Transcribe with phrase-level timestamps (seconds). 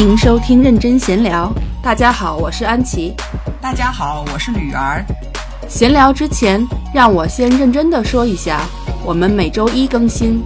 [0.00, 1.52] 欢迎收听认真闲聊。
[1.82, 3.14] 大家好，我是安琪。
[3.60, 5.04] 大家好，我是吕儿。
[5.68, 8.62] 闲聊之前，让我先认真的说一下，
[9.04, 10.42] 我们每周一更新，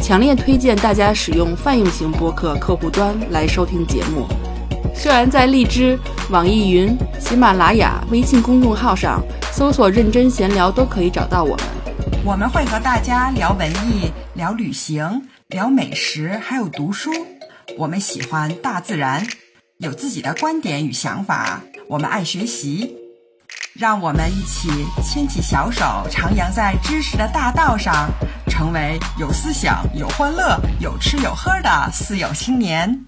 [0.00, 4.28] 强烈推荐大家使用泛用型播客客户端来收听节目。
[4.94, 5.98] 虽然在荔枝、
[6.30, 11.66] 网易云、喜马拉雅、微信公众号上搜索“认真闲聊”都可以找到我们。
[12.24, 17.10] 我们会和大家聊文艺、聊旅行、聊美食，还有读书。
[17.76, 19.26] 我们喜欢大自然，
[19.78, 21.60] 有自己的观点与想法。
[21.88, 22.94] 我们爱学习，
[23.74, 24.68] 让我们一起
[25.02, 28.08] 牵起小手，徜徉在知识的大道上，
[28.48, 33.04] 成为有思想、有欢乐、有吃有喝的四有青年。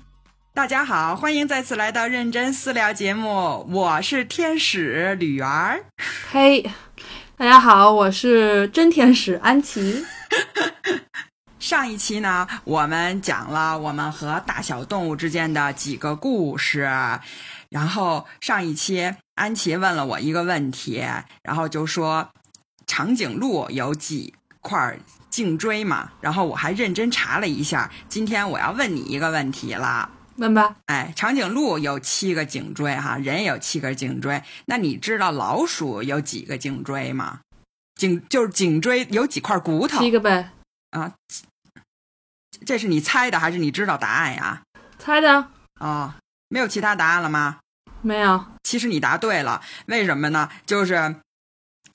[0.53, 5.85] 大家好，欢迎再次来到认真私聊节目，我是天使吕儿。
[6.31, 6.69] 嘿，
[7.37, 10.05] 大家好，我是真天使安琪。
[11.67, 16.89] 上一期呢，我们讲了我们和大小动物之间的几个故事。
[17.71, 21.05] 然后上一期安琪问了我一个问题，
[21.43, 22.31] 然后就说
[22.87, 24.97] 长颈鹿有几块
[25.29, 26.13] 颈椎嘛？
[26.21, 27.91] 然后我还认真查了一下。
[28.09, 30.77] 今天我要问你一个问题了，问吧。
[30.87, 34.41] 哎，长颈鹿有七个颈椎哈，人也有七个颈椎。
[34.67, 37.41] 那你知道老鼠有几个颈椎吗？
[37.97, 39.99] 颈就是颈椎有几块骨头？
[39.99, 40.53] 七个呗。
[40.91, 41.13] 啊，
[42.65, 44.63] 这是你猜的还是你知道答案呀？
[44.99, 45.49] 猜的。
[45.81, 46.15] 哦，
[46.49, 47.59] 没有其他答案了吗？
[48.03, 48.45] 没有。
[48.63, 50.49] 其实你答对了，为什么呢？
[50.65, 51.17] 就是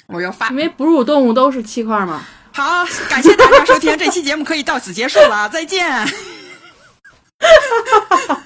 [0.08, 2.22] 我要发，因为哺乳动物都是七块嘛。
[2.54, 5.90] 好，感谢大家收听这期节目，可以到此结束了， 再见。
[5.90, 6.06] 哈
[7.40, 8.44] 哈哈哈哈！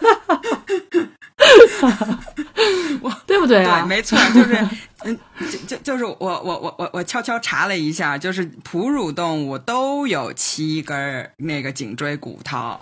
[0.00, 1.19] 哈哈，我
[3.26, 3.80] 对不对啊？
[3.80, 4.68] 对，没错，就是
[5.04, 5.18] 嗯，
[5.50, 12.78] 就就就是我我我我我悄悄查了一下，就是哺乳动物都有七根那个颈椎骨头。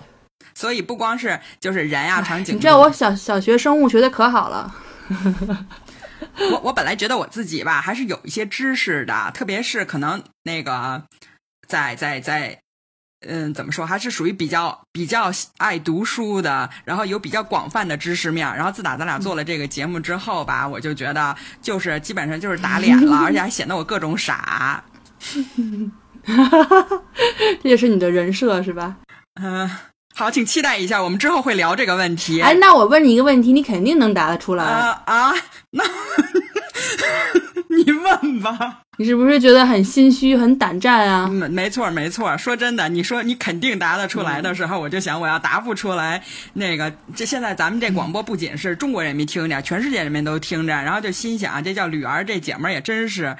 [0.54, 2.56] 所以不光是就是人呀，长颈。
[2.56, 4.74] 你知道我小小学生物学的可好了。
[6.50, 11.04] 我我本来觉得我自己吧，还是有一些知识的，特别是可能那个
[11.68, 12.60] 在在在，
[13.26, 18.46] 嗯，怎么说，还是属于比较比较爱读书的，然后有比较广泛的知识面。
[18.54, 24.82] 然后自打咱俩做了这个节目之后吧，我就觉得就是基本上就是打脸了，而且还显得我各种傻。
[27.62, 28.96] 这也是你的人设是吧？
[29.40, 29.68] 嗯。
[30.14, 32.42] 好，请期待一下，我们之后会聊这个问题。
[32.42, 35.32] 哎，那我问你一个问题，你肯定能答得出来啊啊！
[35.70, 35.84] 那
[37.68, 38.80] 你问吧。
[38.98, 41.28] 你是不是觉得很心虚、很胆战啊？
[41.28, 42.36] 没没错，没错。
[42.36, 46.22] 说真的，你说你肯定答得出来的时候，我就想我要答不出来。
[46.54, 53.36] 那个，这现在咱们这广播不仅是中国人民听着，全世界人民都听着，然后就心想，这叫吕儿这姐们儿也真是。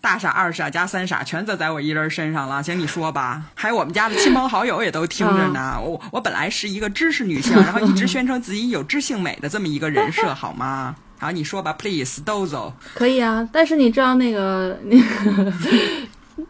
[0.00, 2.62] 大傻、二傻加三傻，全责在我一人身上了。
[2.62, 3.42] 行，你说吧。
[3.56, 5.76] 还有我们家的亲朋好友也都听着呢。
[5.82, 10.94] 我我本来是一个知识女性，然后一直宣称自己有知性美的这么一个人设，好吗？
[11.18, 12.72] 好，你说吧，please，都走。
[12.94, 15.52] 可以啊，但是你知道那个 那个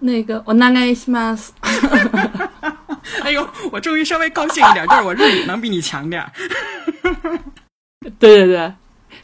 [0.00, 1.52] 那个我那个西马斯。
[3.22, 6.30] 哎呦，我终于稍微高兴一点，就是我日语能比你强点儿。
[8.18, 8.72] 对对对。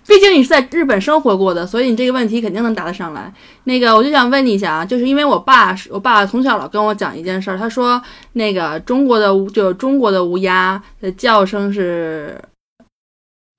[0.06, 3.32] 毕竟你是在日本生活过的，所以你这个问题肯定能答得上来。
[3.64, 12.38] 那个，我就想问你一下啊，就是因为我爸，我爸从小老跟我讲一件事儿，他说那个中国的就中国的乌鸦的叫声是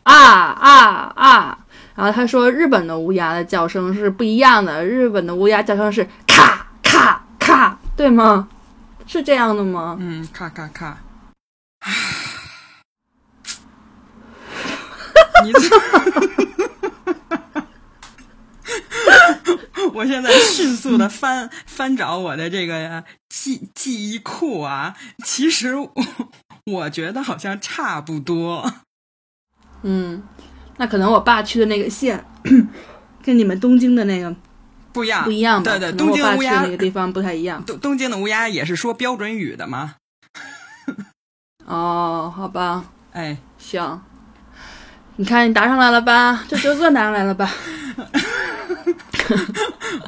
[0.03, 1.57] 啊啊啊，
[1.95, 8.49] 然后他说日本的乌鸦的叫声是不一样的，日本的乌鸦叫声是咔咔咔，对吗？
[9.07, 9.95] 是这样的吗？
[9.99, 10.97] 嗯，咔咔咔。
[15.43, 15.51] 你，
[19.93, 25.93] 我现在迅速的翻翻找我的这个记记忆库啊，其实我
[26.65, 28.73] 我觉得好像差不多。
[29.83, 30.23] 嗯，
[30.77, 32.23] 那可能我爸去的那个县
[33.23, 34.33] 跟你们东京的那个
[34.91, 35.71] 不一样，不一样吧？
[35.71, 37.63] 对对，东京乌鸦那个地方不太一样。
[37.65, 39.95] 东东京的乌鸦也是说标准语的吗？
[41.65, 44.01] 哦，好吧，哎，行。
[45.17, 46.43] 你看，你答上来了吧？
[46.47, 47.49] 这就算答上来了吧？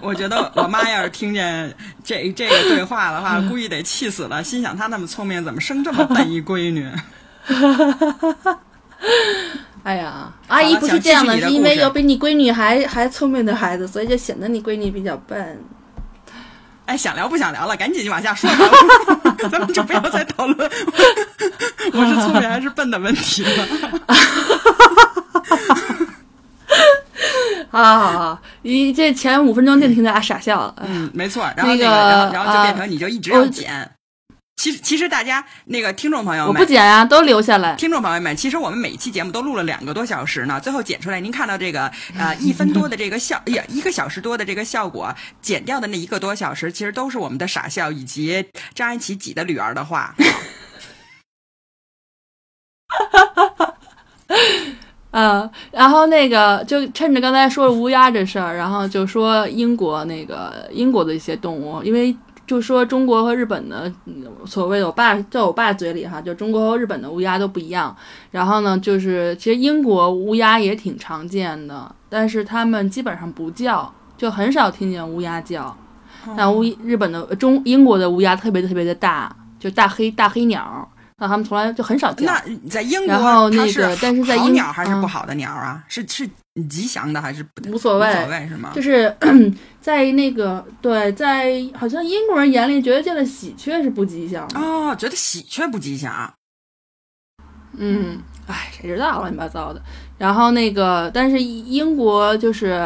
[0.01, 1.73] 我觉得我妈要是听见
[2.03, 4.43] 这这个对话的话，估计得气死了。
[4.43, 6.91] 心想她那么聪明，怎么生这么笨一闺女？
[9.87, 15.63] 哎呀，阿姨不是这样的，是因为有比你闺女还还聪明的孩子，所以就显得你闺女比较笨。
[16.87, 18.49] 哎，想聊不想聊了，赶紧就往下说，
[19.49, 20.69] 咱们就不要再讨论
[21.93, 23.65] 我是聪明还是笨的问题了。
[27.69, 30.75] 好好好，你这前五分钟就听大家傻笑了。
[30.85, 31.49] 嗯，没错。
[31.55, 33.89] 然后那个，然后然后就变成你就一直要剪。
[34.57, 37.75] 其实，其实大家那个听众朋友们我们，不剪啊，都留下来。
[37.75, 48.43] 听众朋友们，其实我们每一期节目都录了两个多小时呢，最后剪出来，您看到这个呃 一分多的这个效，呀一个小时多的这个效果，剪掉的那一个多小时，其实都是我们的傻笑以及
[48.73, 50.15] 张安琪挤的女儿的话。
[55.11, 62.15] 嗯，然后那个就趁着刚才说乌鸦这事儿，然后就说英国那个英国的一些动物，因为
[62.47, 67.95] 就说中国和日本的嗯所谓的我爸在我爸嘴里哈，就中国和日本的乌鸦都不一样。
[68.31, 75.75] 然后呢，就是其实英国乌鸦也挺常见的，但是他们基本上不叫，就很少听见乌鸦叫。
[76.35, 80.89] 但乌日本的中英国的乌鸦特别特别的大，就大黑大黑鸟，
[81.19, 82.25] 那他们从来就很少见。
[82.25, 85.83] 那在英国，然后那个但是在英好鸟还是嗯不好的鸟啊？
[85.87, 86.29] 是是
[86.69, 88.71] 吉祥的还是不无所谓无所谓是吗？
[88.75, 89.15] 就是
[89.81, 94.59] 在那个对，在好像英国人眼里觉得见了喜鹊是不吉祥的。
[94.59, 96.31] 哦，觉得喜鹊不吉祥。
[97.79, 99.81] 嗯，哎，谁知道乱七八糟的。
[100.17, 102.79] 然后那个，但是英国就是，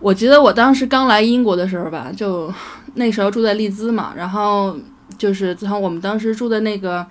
[0.00, 2.52] 我记得我当时刚来英国的时候吧，就
[2.94, 4.76] 那时候住在利兹嘛，然后
[5.16, 7.06] 就是自从我们当时住的那个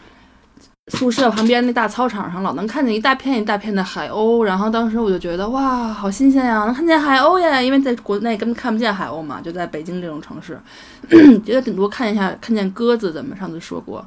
[0.91, 7.61] 宿舍旁边那大操场上，老能看见一大片一大片的海鸥，然后当时我就觉得哇，好新鲜呀，能看见海鸥呀！
[7.61, 10.59] 因为在国内根本看不见海鸥嘛，就在北京这种城市，
[11.45, 14.05] 觉得顶多看一下看见鸽子，咱们上次说过。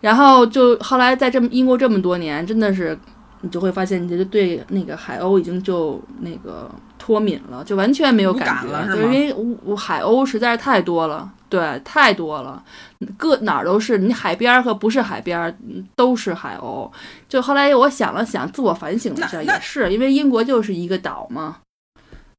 [0.00, 2.96] 然后就后来在这么英国这么多年，真的是
[3.40, 12.62] 你就会发现，你就对那个海鸥已经就那个脱敏了，就完全没有感觉，就是因为海鸥实在是太多了，对，太多了，
[13.16, 15.56] 各哪儿都是，你海边儿和不是海边
[15.94, 16.90] 都是海鸥。
[17.28, 21.58] 就后来我想了想，自我反省了一下，也是因为英国就是一个岛嘛，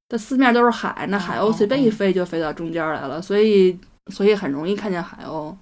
[0.10, 5.56] 它四面都是海，那海鸥随便一飞就飞到中间来了，所以所以很容易看见海鸥。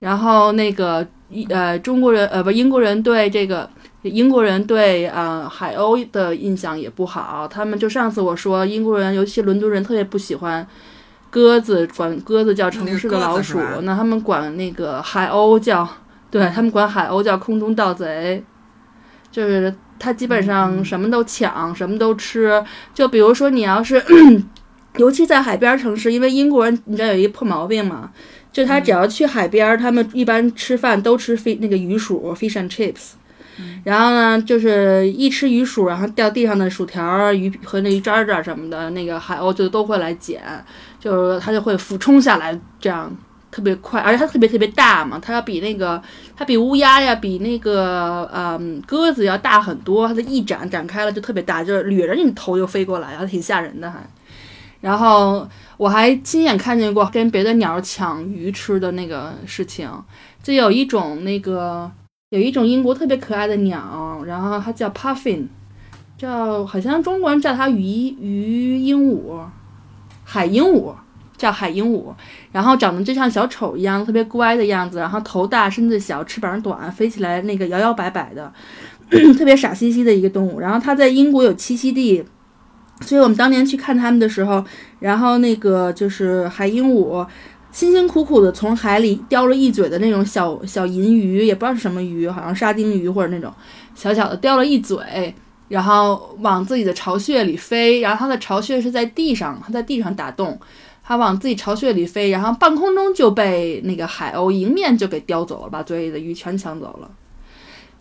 [0.00, 3.68] 然后那个一呃中国人呃不英国人对这个
[4.02, 10.66] 英国人对呃海鸥的印象也不好，他们就上次我说英国人尤其伦敦人特别不喜欢
[11.28, 15.86] 鸽子，管鸽子叫城市的老鼠那他们管那个海鸥叫
[16.30, 18.42] 对他们管海鸥叫空中盗贼，
[19.30, 22.64] 就是它基本上什么都抢，什么都吃。
[22.94, 24.02] 就比如说你要是，
[24.96, 28.10] 尤其在海边城市，因为英国人你知道有一个破毛病嘛，
[28.50, 33.12] 就他只要去海边儿，他们一般吃饭都吃飞那个鱼薯 （fish and chips）。
[33.84, 40.42] 然后呢，就是一吃鱼薯，然后掉地上的薯条儿、鱼和那鱼渣渣什么的，那个海鸥就都会来捡，
[40.98, 43.10] 就是它就会俯冲下来，这样
[43.50, 46.00] 特别快，而且它特别特别大嘛，它要比那个
[46.36, 53.98] 它比乌鸦呀，比那个嗯鸽子要大很多，它的翼展展开了就特别大，就是掠着你头就飞过来，然后挺吓人的还。
[54.80, 55.46] 然后
[55.76, 59.90] 我还亲眼看见过跟别的鸟抢鱼吃的那个事情，
[60.42, 61.90] 就有一种那个
[62.30, 65.46] 有一种英国特别可爱的鸟，然后它叫 puffin，
[66.16, 69.44] 叫好像中国人叫它鱼鱼鹦鹉，
[70.22, 70.94] 海鹦鹉
[71.36, 72.14] 叫海鹦鹉，
[72.52, 78.52] 然后长得就像小丑一样，特别乖的样子，然后头大身子小，翅膀短，飞起来那个摇摇摆摆的，
[79.36, 80.60] 特别傻兮兮的一个动物。
[80.60, 82.24] 然后它在英国有栖息地。
[83.02, 84.62] 所以我们当年去看他们的时候，
[84.98, 87.26] 然后那个就是海鹦鹉，
[87.72, 93.52] 辛辛苦苦的从海里叼了一嘴的那种小小银鱼，也不知道是什么鱼，好像沙丁鱼或者那种
[93.94, 95.34] 小小的，叼了一嘴，
[95.68, 100.58] 然后往自己的巢穴里飞，然后它的巢穴是在地上，它在地上打洞，
[101.02, 107.10] 它往自己巢穴里飞，然后半空中就被那个海鸥迎面就给叼走了，把嘴里的鱼全抢走了。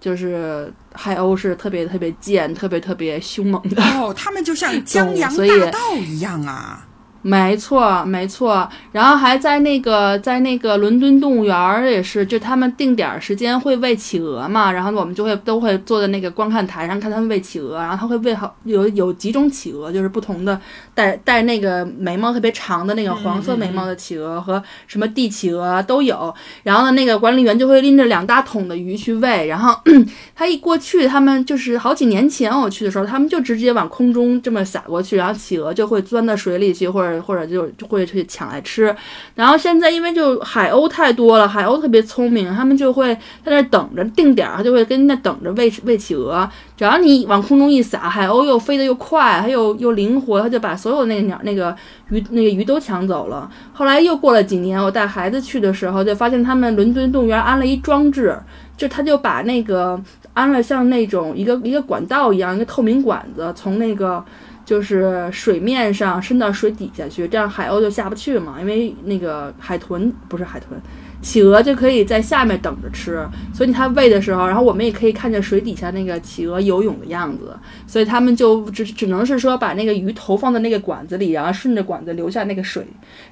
[0.02, 3.84] 就是海鸥是特别特别贱、特别特别凶猛的。
[3.84, 6.88] 哦，它们就像江洋大盗一样啊！
[7.22, 8.68] 没错，没错。
[8.94, 20.60] 然后还在那个在那个伦敦动物园儿也是，就他们定点时间会喂企鹅嘛，然后我们就会都会坐在那个观看台上看他们喂企鹅，然后他会喂好有有几种企鹅，就是不同的
[20.94, 26.34] 带带那个眉毛特别长的那个黄色眉毛的企鹅和什么帝企鹅都有。
[26.64, 29.78] 然后呢，那个管理员就会拎着两大桶的鱼去喂，然后
[30.34, 38.94] 他一过去，他们就是好几年前我去的时候，他们就直接往空中这么撒过去，然后企鹅就会钻到水里去，或者或者就就会去抢来吃。
[39.36, 46.50] 然后现在因为就海鸥太多了，海鸥特别聪明，他们就会在那等着定点儿，它就会跟那等着喂喂企鹅。
[46.76, 51.76] 只要你往空中一撒，海鸥又飞得又快，它又又灵活，它就把所有那个鸟那个
[52.10, 53.50] 鱼那个鱼都抢走了。
[53.74, 58.38] 后来又过了几年，我带孩子去的时候，就发现他们伦敦动物园安了一装置，
[58.78, 60.02] 就他就把那个
[60.34, 64.24] 安了像那种一个一个管道一样，一个透明管子，从那个
[64.70, 68.58] 就是水面上伸到水底下去，这样海鸥就下不去嘛。
[68.60, 70.80] 因为那个海豚不是海豚，
[71.24, 77.58] 企鹅就可以在下面等着吃，所以它喂的时候，然后我们也可以看见水底下那个企鹅游泳的样子，
[77.88, 82.86] 所以他们就只只能是说把那个鱼投放在那个管子里，然后顺着管子流下那个水，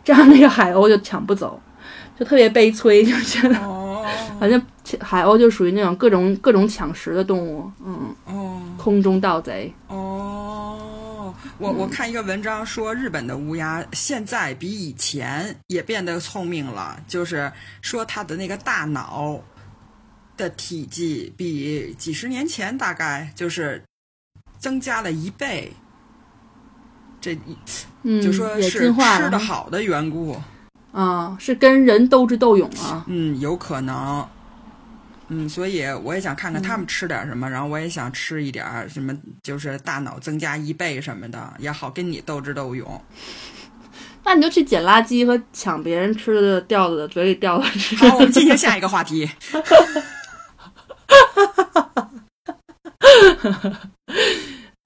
[0.03, 1.61] 这样那个海鸥就抢不走，
[2.17, 4.03] 就特别悲催，就觉得哦。
[4.39, 4.59] 反正
[4.99, 8.59] 海鸥就属于那种各种各种抢食的动物，嗯，哦。
[8.77, 10.76] 空中盗贼，哦，
[11.59, 19.39] 我我看一个文章说，日本的乌鸦现在比以前也变得聪明了，就是说它的那个大脑
[20.35, 23.83] 的体积比几十年前大概就是
[24.59, 25.73] 增加了一倍。
[27.19, 27.35] 这
[28.03, 28.93] 嗯，就说是吃
[29.31, 30.37] 的，好的缘故，
[30.91, 34.27] 啊，是跟人斗智斗勇啊，嗯，有可能。
[35.29, 43.01] 嗯，所以我也想看看他们吃点什么，然后我也想吃一点儿什么，就是大脑增加一倍什么的，也好跟你斗智斗勇。
[44.23, 47.95] 那你就去捡垃圾和抢别人吃的掉的嘴里掉的吃。
[47.95, 49.29] 好，我们进行下一个话题。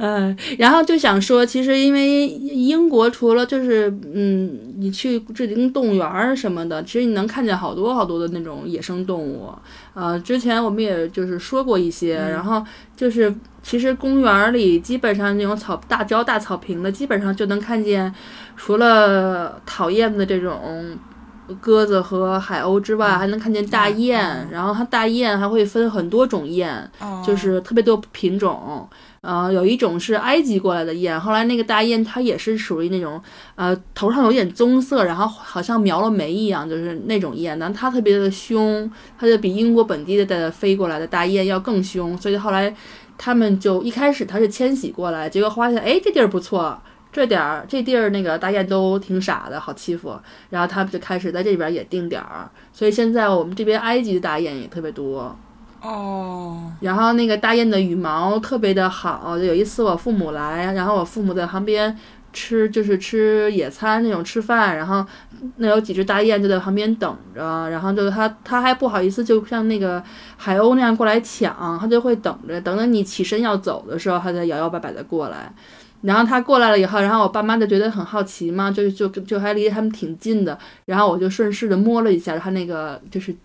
[0.02, 9.54] 嗯，然后就想说，其实因为英国除了就是嗯，你去志玲动物园儿什么的，其实你能看见好多好多的那种野生动物。
[9.94, 12.66] 呃，之前我们也就是说过一些，然后
[12.98, 13.32] 就是
[13.62, 18.12] 其实公园儿里基本上那种草大只要大草坪的，基本上就能看见，
[18.58, 20.98] 除了讨厌的这种。
[21.60, 28.88] 鸽子和海鸥之外，还能看见大雁，然后它大雁还会分很多种雁，哦就是特别多品种。
[29.22, 33.22] 呃，有一种是埃及过来的雁，后来那个大雁它也是属于那种，
[33.54, 37.58] 呃，头上有点棕色，然后好像描了眉一样，就是那种雁。
[37.60, 42.76] 但它特别的凶，它就比英国本地的带飞过来的大雁要更凶，所以后来
[43.16, 46.82] 他们就一开始它是迁徙过来，结果发现哎这地儿不错。
[47.14, 50.18] 这点儿这地儿那个大雁都挺傻的，好欺负，
[50.50, 55.38] 然后他们就开始在这边也定点儿，所以现在我们这边埃及的大雁也特别多。
[55.82, 61.98] 哦，然后那个大雁的羽毛特别的好，有一次我父母来，然后我父母在旁边
[62.32, 65.04] 吃，就是吃野餐那种吃饭，然后
[65.58, 70.02] 那有几只大雁就在旁边等着，然后就他他还不好意思，就像那个
[70.38, 75.52] 海鸥那样过来抢，他就会等着，等着你起身要走的时候，他再摇摇摆摆的过来。
[76.02, 83.36] 然后他过来了以后，然后我爸妈就觉得很好奇嘛，就就就还离他们挺近的，然后我就顺势的摸了一下他那个就是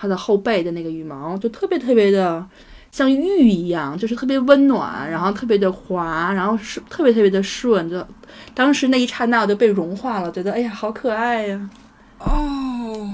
[0.00, 2.48] 它的后背的那个羽毛，就特别特别的
[2.90, 8.06] 像玉一样，就是特别温暖，然后特别的滑，然后是特别特别的顺，就
[8.54, 11.68] 当时那一刹那我就被融化了，觉得哎呀好可爱呀、
[12.18, 13.10] 哦，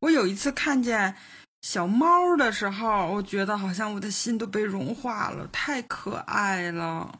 [0.00, 1.14] 我有一次看见
[1.62, 7.10] 小猫的时候，我觉得好像我的心都被融化了，太可爱了。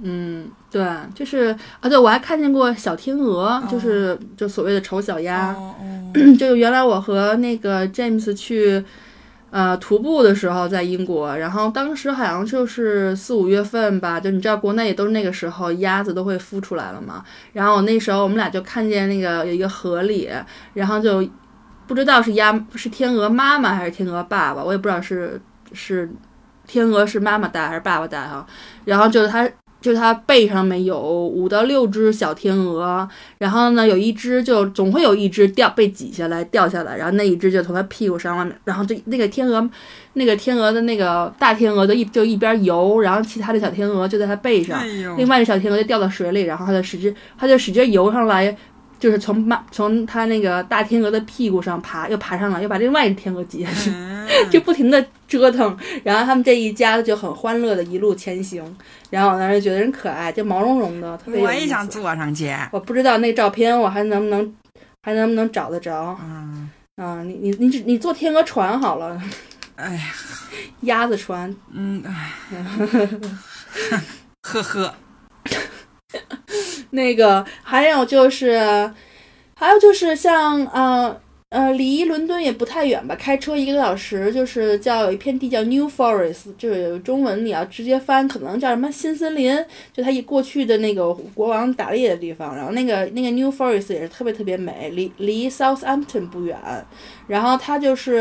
[0.00, 0.82] 嗯，对，
[1.14, 5.74] 就是啊，对我还看见过小天鹅，就是就所谓的丑小鸭，哦
[6.14, 8.84] 哦，就原来我和那个 James 去。
[9.52, 17.22] 呃，徒步的时候在英国，然后当时好像就是四五月份吧，就你知道国内也都是那个时候，鸭子都会孵出来了嘛。
[17.52, 20.30] 然后那时候我们俩就看见那个有一个河里，
[20.72, 21.22] 然后就
[21.86, 25.38] 不知道是鸭是天鹅妈妈还是天鹅爸爸，我也不知道是
[25.74, 26.10] 是
[26.66, 28.46] 天鹅是妈妈带还是爸爸带哈。
[28.86, 29.46] 然后就是它
[29.82, 39.68] 就是它背上面有五到六只小天鹅，然后呢，有一只就总会有一只掉被挤下来掉下来，然后那一只就从它屁股上面，然后就那个天鹅，
[40.14, 44.86] 那个天鹅的那个大天鹅就一就一边游，然后其他的小天鹅就在它背上哎，
[45.18, 48.56] 另外的小天鹅就掉到水里，然后它就使劲它就使劲游上来。
[48.98, 58.62] 就是从妈从它那个大天鹅的屁股上爬，又爬上来，又把另外一只天鹅挤下去，嗯 就不停的折腾，然后他们这一家子就很欢乐的一路前行，
[59.12, 62.50] 然后我当时觉得人可爱，就毛茸茸的，特别我也想坐上去。
[62.70, 64.56] 我不知道那照片我还能不能
[65.02, 67.22] 还能不能找得着嗯，啊？
[67.22, 69.20] 你你你只你坐天鹅船好了，
[69.76, 70.02] 哎呀，
[70.80, 71.54] 鸭子船。
[71.70, 72.32] 嗯，哎，
[74.40, 74.94] 呵呵，
[76.90, 78.90] 那个还有就是，
[79.54, 81.20] 还有就是像呃
[81.52, 92.56] 呃，离伦敦也不太远吧，开车一个多小时，就是叫有一片地叫 New Forest，就是中文你要直接翻，可能叫什么新森林，就它一过去的那个国王打猎的地方。
[92.56, 96.56] 然后那个那个 New Forest 也是特别特别美，离离 Southampton 不远。
[97.26, 98.20] 然后它就是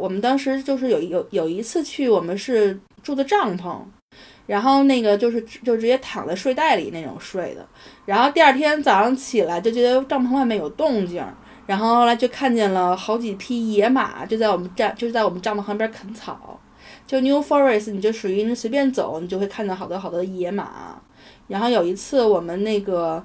[0.00, 3.76] 我们当时就是有有有一次去，我们是住的帐篷。
[4.44, 7.64] 然后那个就是就直接躺在睡袋里那种睡的，
[8.04, 11.24] 然后第二天早上起来就觉得帐篷外面有动静，
[11.66, 16.58] 然后后来就看见了好几匹野马就在我们帐就是在我们帐篷旁边啃草，
[17.06, 21.00] 就 New Forest 你就属于随便走你就会看到好多好多的野马，
[21.48, 23.24] 然后有一次我们那个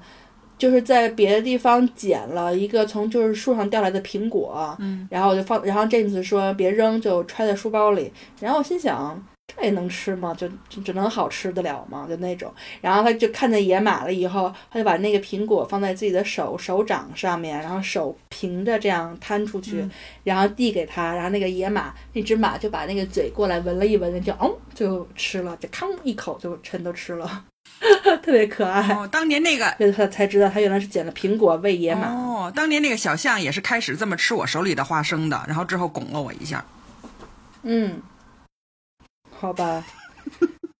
[0.57, 8.11] 就是在别的地方捡了一个从就是树上掉下来的苹果，嗯，然后我就放，然后 James 说别扔，就揣在书包里。
[8.39, 9.23] 然后我心想，
[9.55, 10.35] 这也能吃吗？
[10.37, 12.05] 就就只能好吃得了吗？
[12.07, 12.53] 就那种。
[12.81, 19.91] 然后他就看见野马了以后，他就把那个苹果放在自己的手手掌上面，然后手平着这样摊出去，嗯
[20.25, 27.45] 然后递给他，然后那个野马那只马就把那个嘴过来闻了一闻，就嗯就吃了，就吭一口就全都吃了，
[28.21, 28.93] 特别可爱。
[28.93, 32.09] 哦，当年那个他才知道他原来是捡了苹果喂野马。
[32.09, 36.63] 哦，当年那个小象也是开始这么吃我手里的花生的，然后之后拱了我一下，
[37.63, 38.01] 嗯，
[39.39, 39.85] 好吧。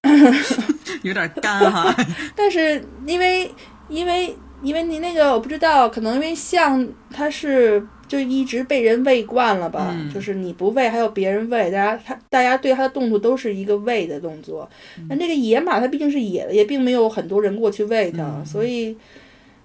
[1.04, 1.94] 有点干哈。
[2.36, 3.50] 但是因为
[3.90, 14.68] 因为因为你那个我不知道，可能因为象它是就一直被人喂惯了吧，嗯就是你不喂还有别人喂，大家它大家对它的动作都是一个喂的动作。
[15.10, 18.96] 那、这个野马它毕竟是野的，也并没有很多人过去喂它，嗯所以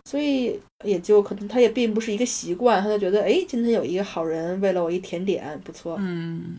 [0.04, 6.56] 所以也就可能它也并不是一个习惯，它就觉得哎，今天有一个好人喂了我一甜点，不错，嗯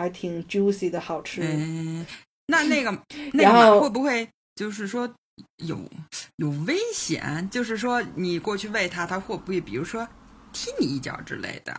[0.00, 1.42] 还挺 juicy 的好吃。
[1.44, 2.06] 嗯，
[2.46, 2.90] 那那个
[3.34, 5.08] 那个马会不会就是说
[5.58, 5.78] 有
[6.36, 7.46] 有危险？
[7.50, 10.08] 就是说你过去喂它，它会不会比如说
[10.52, 11.78] 踢你一脚之类的？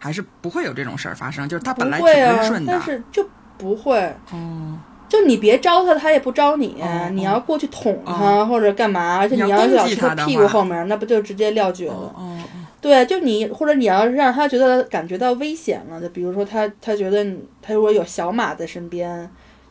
[0.00, 1.48] 还是不会有这种事儿发生？
[1.48, 3.98] 就是它本来挺温顺，的但，是就不会。
[4.30, 6.80] 哦，就你别招它，它也不招你。
[6.80, 11.94] 哦你要过去捅它、或者干嘛，而且你要你要攻击老去他屁股后面，那不就直接撂蹶了？
[11.94, 12.44] 哦哦
[12.84, 17.26] 对，就你或者你要是让他觉得感觉到危险了，就比如说他他觉得
[17.62, 19.26] 他如果有小马在身边，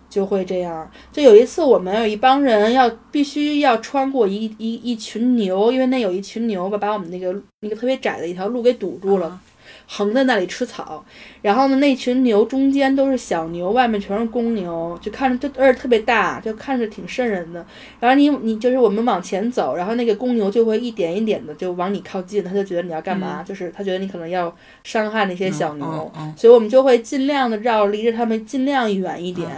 [0.10, 0.90] 就会这样。
[1.12, 9.40] 就有一次我们有一帮人要必须要穿过一一一群牛，因为那有一群牛吧，把我们那个那个特别窄的一条路给堵住了。
[9.88, 11.04] 横在那里吃草，
[11.42, 17.66] 然后呢，那群牛中间都是小牛，外面全是公牛，就看着就而且特别大，就看着挺瘆人的。
[18.00, 26.34] 然后你你就是我们往前走，然后那个公牛就会一点一点的就往你靠近，他就觉得你要干嘛，就是他觉得你可能要伤害那些小牛，嗯嗯。
[26.38, 29.50] 所以我们就会尽量的绕离着他们尽量远一点，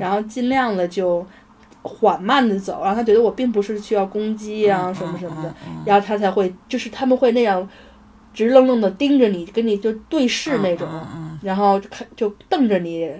[0.00, 1.24] 然后尽量的就
[1.82, 5.54] 缓慢的走，然后他觉得我并不是需要攻击啊、嗯什么什么的，
[5.86, 7.66] 然后他才会就是他们会那样
[8.34, 10.88] 直愣愣的盯着你，跟你就对视那种，
[11.42, 13.10] 然后就看就瞪着你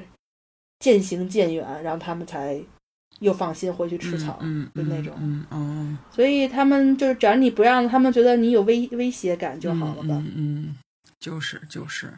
[0.81, 2.61] 渐行渐远，然后他们才
[3.21, 5.12] 又放心回去吃草，嗯就那种。
[5.18, 10.11] 嗯嗯所以他们就是只要你不让他们觉得你有威威胁感就好了吧。
[10.11, 10.77] 嗯嗯，
[11.18, 12.12] 就是就是，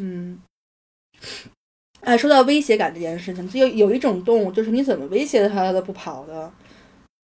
[0.00, 0.40] 嗯，
[2.00, 6.52] 哎，说到威胁感这件事情，就有有一种动物，就是你怎么威胁它，它都不跑的，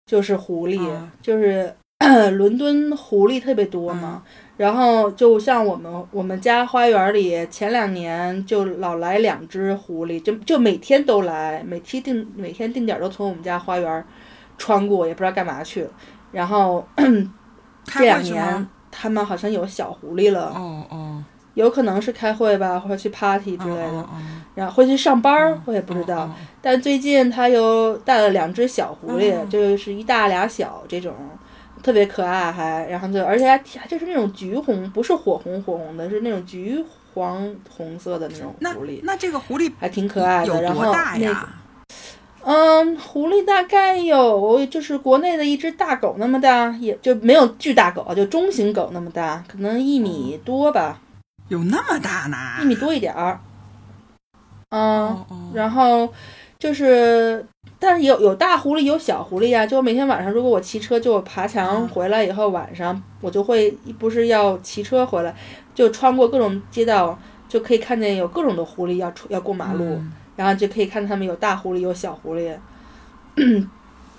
[0.06, 1.72] 就是狐狸，啊就是
[2.36, 4.24] 伦敦狐狸特别多嘛。
[4.58, 14.04] 然后就像我们我们家花园里前两年就老来两只狐狸，就就每天都来，每天定每天定点都从我们家花园
[14.58, 15.90] 穿过，也不知道干嘛去了。
[16.32, 16.86] 然后
[17.84, 18.68] 这两年？
[18.90, 21.24] 他们好像有小狐狸了，哦哦。
[21.54, 24.18] 有可能是开会吧，或者去 party 之类的，哦哦
[24.54, 26.20] 然后会去上班我也不知道。
[26.20, 31.14] 哦但最近他又带了两只小狐狸，哦就是一大俩小这种，
[31.82, 40.62] 特别可爱还，然后就而且还还就是那种橘红，不是火红火红的，是那种橘黄红色的那种那狐狸，那这个狐狸还挺可爱的。
[40.62, 41.48] 然后那个大呀？
[42.44, 51.00] 嗯，狐狸大概有就是国内的一只大狗那么大，也就没有巨大狗，就中型狗那么大，可能一米多吧，
[51.48, 52.36] 有那么大呢？
[52.62, 53.40] 一米多一点儿。
[54.70, 56.12] 嗯，哦哦然后
[56.58, 57.44] 就是，
[57.78, 65.34] 但是有有大狐狸，有小狐狸呀、就我每天晚上，如果我骑车，就我爬墙嗯回来以后，晚上我就会不是要骑车回来，
[65.74, 72.52] 就穿过各种街道，就可以看见有各种的狐狸要出要过马路，嗯然后就可以看到他们有大狐狸，有小狐狸。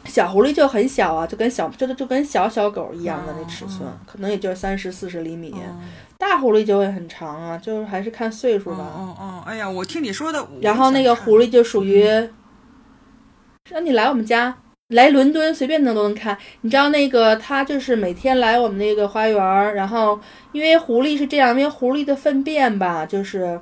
[0.05, 5.51] 小狐狸就很小啊，就跟小就就跟小小狗一样的那尺寸，哦可能也就是三十四十厘米。
[5.51, 5.75] 哦
[6.17, 8.83] 大狐狸就会很长啊，就是还是看岁数哦吧。
[8.93, 9.43] 哦哦！
[9.45, 12.03] 哎呀，我听你说的，然后那个狐狸就属于，
[13.69, 14.55] 让你来我们家，
[14.89, 16.37] 来伦敦随便能都能看。
[16.61, 20.19] 你知道那个它就是每天来我们那个花园儿，然后
[20.51, 23.59] 因为狐狸是这样，因为狐狸的粪便吧，就是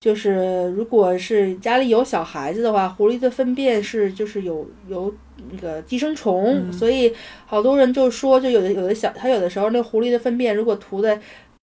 [0.00, 5.12] 就是如果是家里有小孩子的话，狐狸的粪便是就是有有
[5.52, 7.12] 那个寄生虫，嗯所以
[7.44, 11.20] 好多人就说，就有的有的小，它有的时候那狐狸的粪便如果涂在。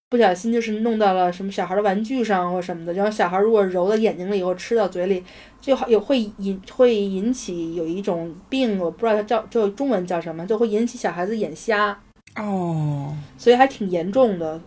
[0.10, 5.22] 不小心就是弄到了什么小孩的玩具上或什么的，然后小孩如果揉到眼睛里以后吃到嘴里，
[5.60, 11.98] 就好有会引会引起有一种病，我不知道它叫就中文叫什么，就会引起小孩子眼瞎，
[12.38, 14.60] 哦，所以还挺严重的。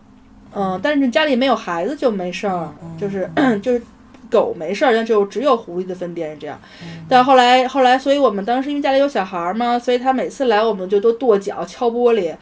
[0.53, 3.27] 嗯，但是家里没有孩子就没事儿，嗯就是
[3.63, 3.81] 就是
[4.29, 6.59] 狗没事儿，但就只有狐狸的粪便是这样。
[7.09, 12.35] 但后来后来，所以我们当时因为家里有小孩儿嘛，所以他每次来我们就都跺脚敲玻璃，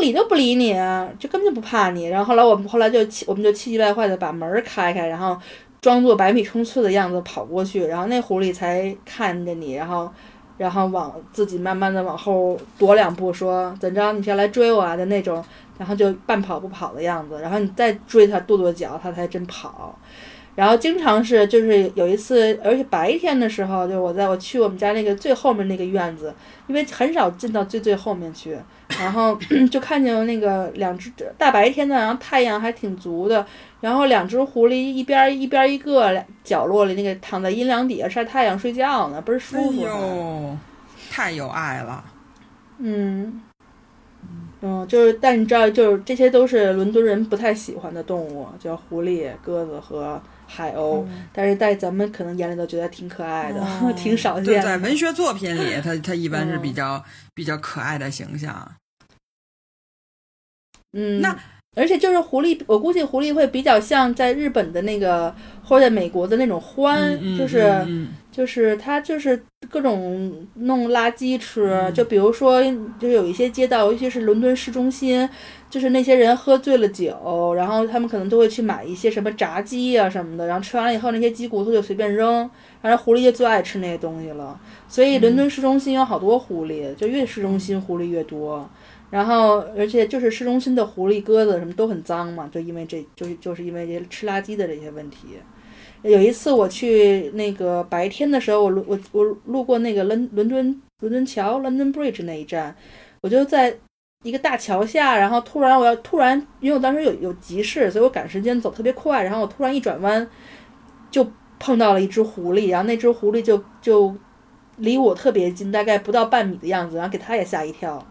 [0.00, 0.74] 理都不理你，
[1.18, 2.06] 就根本就不怕你。
[2.06, 5.38] 然后后来我们后来就气，我们就气急败坏的把门开开，然后
[5.80, 10.10] 装作百米冲刺的样子跑过去，然后那狐狸才看着你，然后。
[10.58, 15.44] 然后往自己慢慢的往后躲两步，说怎着你是要来追我啊的那种，
[15.76, 19.94] 然后就半跑不跑的样子，然后你再追它跺跺脚，它才真跑。
[20.56, 26.34] 然后经常是就是有一次，而且白天的时候，就我在我去我们家那个最后面那个院子，
[26.66, 28.58] 因为很少进到最最后面去，
[28.98, 29.38] 然后
[29.70, 33.46] 就看见那个两只大白天的，然后太阳还挺足的，
[33.82, 39.84] 然后两只狐狸一边一边一个角落里那个躺在阴凉底下晒太阳睡觉呢，倍儿舒服。
[39.84, 40.58] 哎呦，
[41.10, 42.02] 太有爱了。
[42.78, 43.42] 嗯。
[44.62, 50.18] 嗯，就是，但你知道，就是这些都是伦敦人不太喜欢的动物，叫狐狸、鸽子和。
[50.46, 53.60] 海鸥，但是在咱们可能眼里都觉得挺可爱的，
[53.94, 54.62] 挺少见。
[54.62, 57.04] 在文学作品里，它它一般是比较
[57.34, 58.72] 比较可爱的形象。
[60.92, 61.36] 嗯，那
[61.74, 67.84] 而且就是狐狸，我估计狐狸会比较像在日本的那个，或者在美国的那种獾，就是
[68.36, 72.62] 就是他就是各种弄垃圾吃，就比如说，
[72.98, 75.26] 就是有一些街道，尤其是伦敦市中心。
[75.68, 82.48] 就是那些人喝醉了酒，然后他们可能都会去买一些什么炸鸡啊什么的，然后吃完了以后，那些鸡骨头就随便扔，
[82.80, 84.58] 反正狐狸就最爱吃那些东西了。
[84.88, 88.66] 所以伦敦市中心有好多狐狸，就越市中心狐狸越多。
[89.10, 95.30] 然后而且就是市中心的狐狸、鸽子什么都很脏嘛，就因为这就是就是因为这吃垃圾的这些问题。
[96.06, 102.74] 有一次我去那个白天的时候，我路我我路过那个伦伦敦伦敦桥 London Bridge 那一站，
[103.20, 103.76] 我就在。
[104.24, 110.26] 一个大桥下，然后突然我要突然，因为我当时有有急事，所以我赶时间走特别快，然后我突然一转弯，
[111.12, 111.24] 就
[111.60, 114.12] 碰到了一只狐狸，然后那只狐狸就就
[114.78, 118.04] 离我特别近，大概不到半米的样子，然后给它也吓一跳，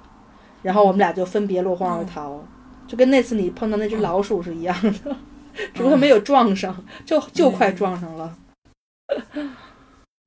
[0.61, 2.41] 然后我们俩就分别落荒而逃，
[2.87, 5.15] 就跟那次你碰到那只老鼠是一样的，
[5.73, 8.37] 只不过没有撞上，就就快撞上了。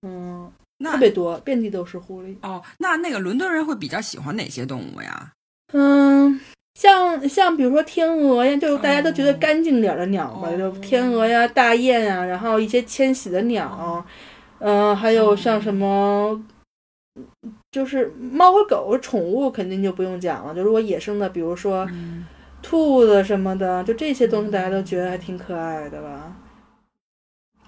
[0.02, 0.50] 嗯，
[0.84, 2.36] 特别多，遍地都是狐狸。
[2.42, 5.32] 哦，那那个伦敦人会比较喜欢哪些动物呀？
[5.72, 6.40] 嗯，
[6.74, 14.06] 像像比如说天鹅呀，就是大家都觉得干净点的鸟吧，就天鹅呀、大雁呀，然后一些迁徙的鸟，
[14.60, 16.40] 嗯，还有像什么，
[17.72, 21.86] 就是猫和狗宠物肯定就不用讲了，就如果野生的，比如说
[22.62, 26.36] 兔子什么的，就这些东西大家都觉得还挺可爱的吧。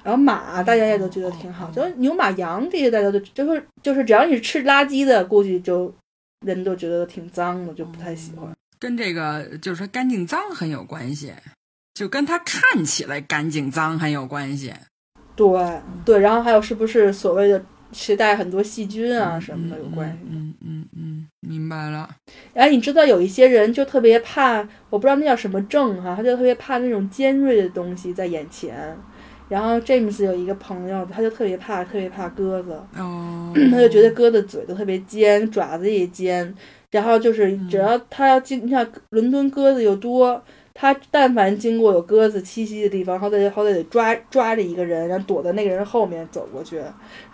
[0.02, 5.92] 然后马大家也都觉得挺好，就是牛马羊这些大家都就是就是只要你是吃垃圾的，估计就。
[6.46, 8.50] 人都觉得挺脏的，就不太喜欢。
[8.78, 11.34] 跟这个就是说干净脏很有关系，
[11.92, 14.72] 就跟它看起来干净脏很有关系。
[15.36, 15.46] 对
[16.02, 20.18] 对，然后还有是不是所谓的携带很多细菌啊什么的有关系？
[20.30, 22.08] 嗯嗯嗯，明白了。
[22.54, 28.96] 哎，你知道有一些人就特别怕，我不知道那叫什么症哈，他就特别怕那种尖锐的东西在眼前。
[29.48, 32.80] 然后 James 有一个朋友，他就特别怕，特别怕鸽子。
[32.96, 36.54] 哦， 他就觉得鸽子嘴都特别尖，爪子也尖。
[36.92, 40.40] 然后就是只要他要进，你像伦敦鸽子又多，
[40.80, 46.82] 他但凡经过有鸽子栖息的地方，好歹好歹得抓抓着一个人，然后躲在那个人后面走过去。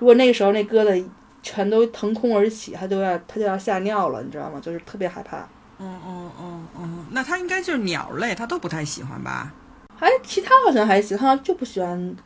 [0.00, 1.04] 如果那个时候那鸽子
[1.44, 4.59] 全都腾空而起，他就要他就要吓尿了，你知道吗？
[4.61, 5.48] 就是特别害怕。
[5.78, 9.54] 嗯嗯嗯嗯，那他应该就是鸟类，他都不太喜欢吧？
[9.96, 12.16] 还，其他好像还行，他就不喜欢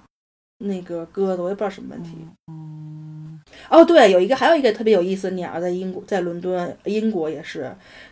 [0.56, 2.16] 那个鸽子，我也不知道什么问题。
[2.50, 7.70] 嗯，哦，对，有一个还有一个特别有意思的鸟，在英国，在伦敦，英国也是，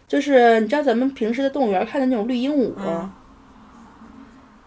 [0.08, 2.72] 就是你知道咱们平时在动物园看的那种绿鹦鹉，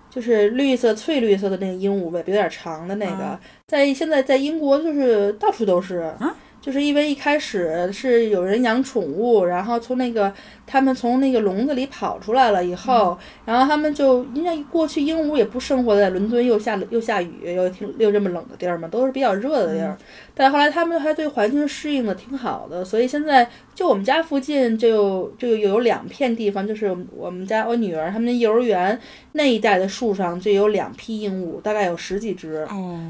[0.09, 6.13] 就是绿色、翠绿色的那个鹦鹉，尾巴有点长的那个，在现在在英国就是到处都是。
[6.61, 10.31] 就是因为一开始是有人养宠物，然后从那个
[10.71, 19.97] 他们从那个笼子里跑出来了以后，然后他们就因为过去鹦鹉也不生活在伦敦又下又下雨又挺又这么冷的地儿嘛，都是比较热的地儿。
[20.33, 28.97] 但后来他们还对环境适应的挺好的，所以现在就我们家附近就就有两片地方，就是我们家我女儿他们幼儿园
[29.33, 32.65] 那一带的树上就有两批鹦鹉，大概有十几只。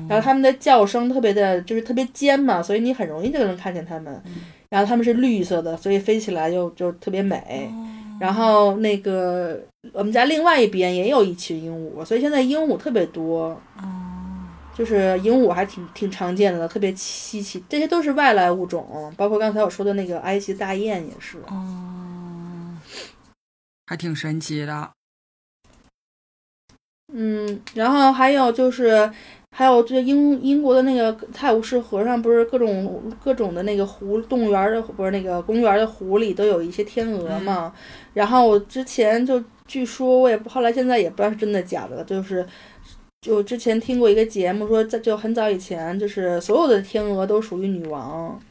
[0.09, 4.19] 然后它们的叫声特别的，就是特别尖嘛，所以你很容易就能看见它们。
[4.71, 7.71] 然后它们是绿色的，所以飞起来就就特别美。
[8.19, 9.61] 然后那个
[9.93, 13.61] 我们家另外一边也有一群鹦鹉，所以现在鹦鹉特别多。
[14.73, 17.61] 就是鹦鹉还挺挺常见的，特别稀奇。
[17.67, 21.37] 这些都是外来物种，包括刚才我说的那个埃及大雁也是。
[21.47, 22.77] 哦，
[23.85, 24.91] 还挺神奇的。
[27.13, 29.11] 嗯，然后还有就是，
[29.53, 37.73] 还有这英英国的那个泰晤士河上，不是各种各种的那个湖，动物园的不是那个公园的湖里都有一些天鹅嘛。
[38.13, 42.47] 然后我之前就据说，我也不后来现在也不知道是真的假的，就是
[43.19, 48.41] 就之前听过一个节目说，在就很早以前，就是所有的天鹅都属于女王。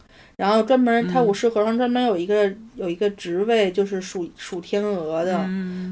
[0.40, 5.38] 然后专门泰晤士河上专门有一个有一个职位，就是数数天鹅的，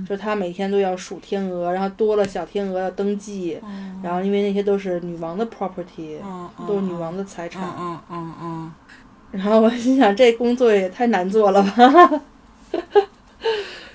[0.09, 3.61] 就是他每天都要数天鹅，然后多了小天鹅要登记，
[4.03, 6.17] 然后因为那些都是女王的 property，
[6.67, 7.63] 都是女王的财产。
[7.79, 8.73] 嗯嗯嗯。
[9.33, 12.23] 然后我心想，这工作也太难做了吧。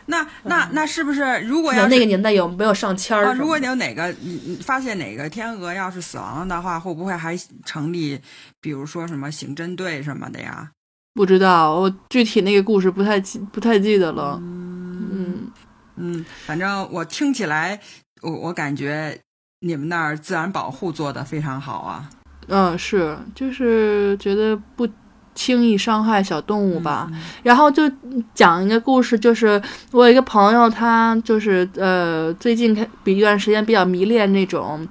[0.08, 3.34] 那那那是不是如果要那个年代有没有上签儿？
[3.36, 8.20] 如果你有哪个你你发现哪个天鹅要是死亡了的话，会不会还成立？
[8.60, 10.72] 比如说什么刑侦队什么的呀？
[11.14, 14.40] 不知道，我具体那个故事不太记不太记得了。
[14.42, 15.52] 嗯
[15.96, 17.80] 嗯，反正我听起来，
[18.22, 19.18] 我我感觉
[19.62, 22.10] 你们那儿自然保护做的非常好啊。
[22.48, 24.88] 嗯，是，就是觉得不。
[25.36, 27.10] 轻易伤害小动物吧，
[27.44, 27.84] 然后就
[28.34, 34.88] 讲一个故事，就是我有一个朋友，他就是呃最近开比一段时间比较迷恋那种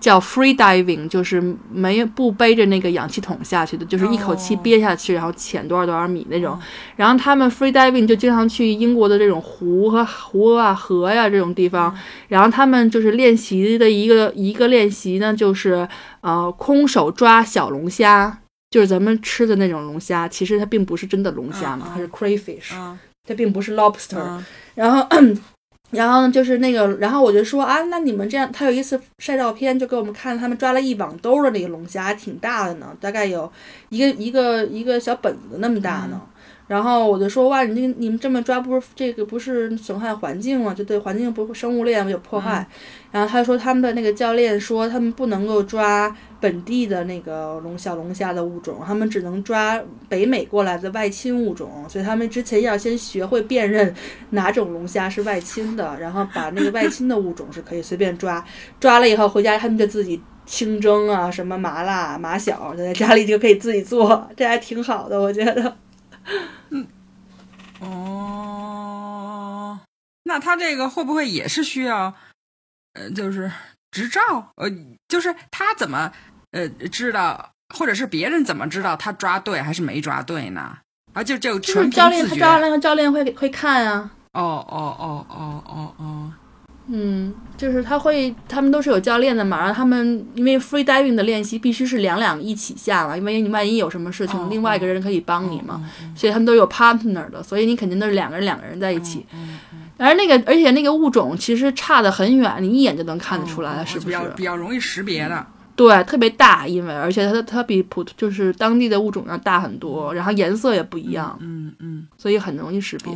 [0.00, 6.56] 叫 free diving，就是没不背着那个氧气筒下去的，就是一口气憋下去，然后潜多少多少米那种。
[6.94, 11.92] 然后他们 free diving 就经常去英国的这种湖和湖啊河呀这种地方，
[12.28, 15.88] 然后他们就是练习的一个一个练习呢，就是
[16.20, 18.38] 呃空手抓小龙虾。
[18.70, 22.72] 就是咱们吃的那种龙虾，其实它并不是真的龙虾嘛，它是 crayfish，
[23.26, 24.40] 它并不是 lobster。
[24.74, 25.06] 然后，
[25.90, 33.50] 然后，就是那个，然后我就说啊，那你们这样，他有一次晒照片，就给我们看他们抓了一网兜的那个龙虾，还挺大的呢，大概有
[33.88, 36.20] 一个一个一个小本子那么大呢。
[36.68, 40.72] 然后我就说哇，你这你们这么抓，不是这个不是损害环境吗？
[40.72, 42.64] 就对环境不生物链有破坏。
[43.10, 51.86] 然后他说他们的那个教练说他们不能够抓本地的那个龙小龙虾的物种，他们只能抓北美过来的外侵物种。
[51.88, 53.94] 所以他们之前要先学会辨认
[54.30, 58.44] 哪种龙虾是外侵的，然后把那个外侵的物种是可以随便抓。
[58.78, 65.74] 抓了以后回家他们就自己清蒸啊，什么麻辣麻小，在家里就可以自己做，这还挺好的，我觉得。
[66.70, 66.86] 嗯，
[67.80, 69.78] 哦，
[70.24, 72.14] 那他这个会不会也是需要，
[72.94, 73.50] 呃，就是
[73.90, 74.20] 执照？
[74.56, 74.68] 呃，
[75.08, 76.12] 就是他怎么
[76.52, 80.78] 呃知道，或者是别人怎么知道他抓对还是没抓对呢？
[81.14, 84.10] 啊，就就纯教练，他教练和教练会会看啊。
[84.32, 86.32] 哦哦哦哦哦哦。
[86.90, 89.58] 嗯，就是他会，他们都是有教练的嘛。
[89.58, 95.82] 然后他们因为 free diving 的练习必须是两两一起下嘛，因为你万一有什么事情，另外一个人可以帮你嘛。
[96.16, 99.26] 所以他们都有 partner 的，所以你肯定都是两个人两个人在一起。
[99.98, 104.06] 而那个，而且那个物种其实差得很远，你一眼就能看得出来，是不是？
[104.06, 105.46] 比较比较容易识别的。
[105.78, 111.38] 对，特别大，因为而且它它比普就是当地的物种要大很多，然后颜色也不一样。
[111.40, 113.12] 嗯嗯，所以很容易识别。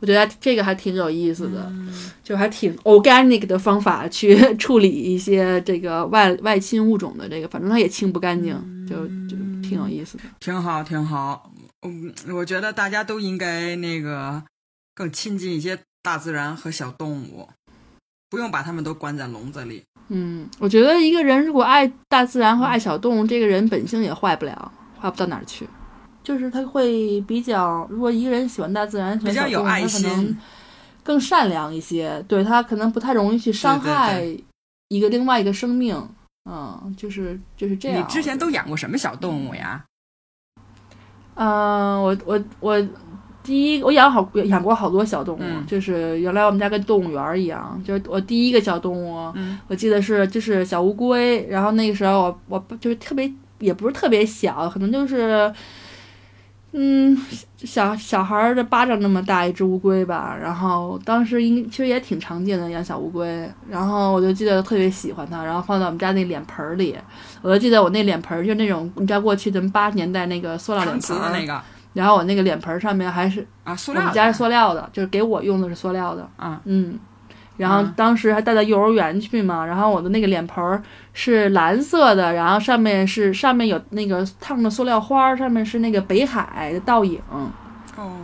[0.00, 1.72] 我觉得这个还挺有意思的，
[2.24, 8.52] 就还挺 organic 的方法去 处理一些这个外外侵物种的这个，反正它也清不干净，
[8.84, 10.24] 就就挺有意思的。
[10.40, 11.52] 挺好，挺好。
[11.86, 14.42] 嗯，我觉得大家都应该那个
[14.96, 17.48] 更亲近一些大自然和小动物，
[18.30, 19.82] 不用把它们都关在笼子里。
[20.08, 25.68] 嗯，我觉得一个人如果爱大自然和爱小动物，这个人本性也坏不了，坏不到哪儿去。
[26.22, 30.36] 就是他会比较，如果一个人喜欢大自然，比较有爱心，
[31.02, 32.24] 更善良一些。
[32.26, 34.24] 对他可能不太容易去伤害
[34.88, 35.96] 一个另外一个生命。
[36.48, 38.00] 嗯，就是就是这样。
[38.00, 39.84] 你之前都养过什么小动物呀？
[41.34, 42.88] 嗯，我我我
[43.46, 47.80] 第一我养好养过好多小动物，就是原来我们家跟动物园一样。
[47.86, 49.32] 就是我第一个小动物，
[49.68, 51.46] 我记得是就是小乌龟。
[51.48, 55.52] 然后那个时候我我就是特别也不是特别小，可能就是。
[56.78, 57.16] 嗯，
[57.56, 66.94] 小小孩儿的巴掌那么大一只乌龟吧，然后当时应其实也挺常见的养小乌龟，然后我就记得特别喜欢它，然后放在我们家那脸盆儿里，
[67.40, 71.62] 我就记得我那脸盆儿就那种你知道过去咱们八十年代那个塑料脸盆儿，
[71.96, 76.98] 然后我那个脸盆儿上面还是啊，塑料，我们家是塑料的，就是给我用的是塑料的，啊，嗯。
[77.56, 80.82] 然后当时还带到幼儿园去嘛，然后我的那个脸盆儿
[81.14, 87.48] 是蓝色的，然后上面是上面有那个烫的塑料花，上面是那个北海的倒影，哦，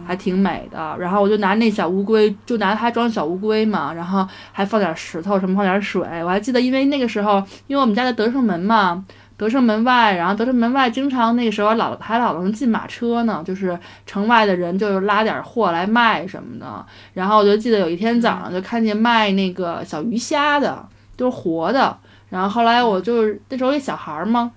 [0.07, 0.95] 还挺美的。
[0.99, 6.03] 然后我就拿那小乌龟，就拿它装小乌龟嘛，然后还放点石头什么，放点水。
[6.23, 9.03] 我还记得，因为那个时候，因为我们家在德胜门嘛。
[9.37, 16.85] 德胜门外，然后德胜门外经常那时候老还老能进马车呢，就是城外的人就拉点货来卖什么的。
[17.14, 21.97] 然后我就记得有一天早上就看见卖那个小鱼虾的，都是活的。
[22.29, 24.51] 然后后来我就是那时候一小孩嘛，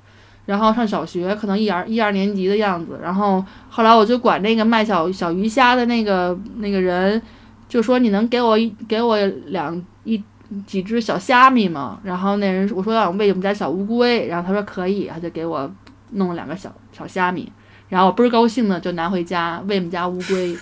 [0.45, 2.99] 然后上小学，可能一二一二年级的样子。
[3.01, 7.21] 然后后来我就管那个卖小小鱼虾的那个那个人，
[7.67, 10.23] 就说你能给我一给我两一
[10.65, 11.99] 几只小虾米吗？
[12.03, 15.69] 然后那人我说要喂我们家小乌龟，然后他说可以，他就给我
[16.11, 17.51] 弄了两个小小虾米。
[17.87, 20.57] 然后我倍儿高兴的就拿回家喂我们家乌龟。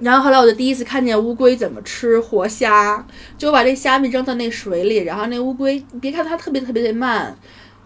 [0.00, 3.06] 然后后来我就第一次看见乌龟怎么吃活虾，
[3.38, 7.36] 就把这虾米扔到那水里，然后那乌龟，别看它特别特别的慢，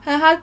[0.02, 0.42] 但它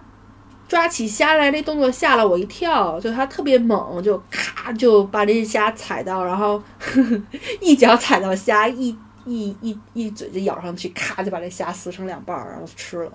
[0.68, 7.22] 抓起虾来那动作吓了我一跳，就它特别猛，就咔就把这虾踩到，然后呵 呵
[7.60, 13.12] 一脚踩到虾，一一一一嘴就咬上去，咔就把这虾撕成两半儿，然后吃了。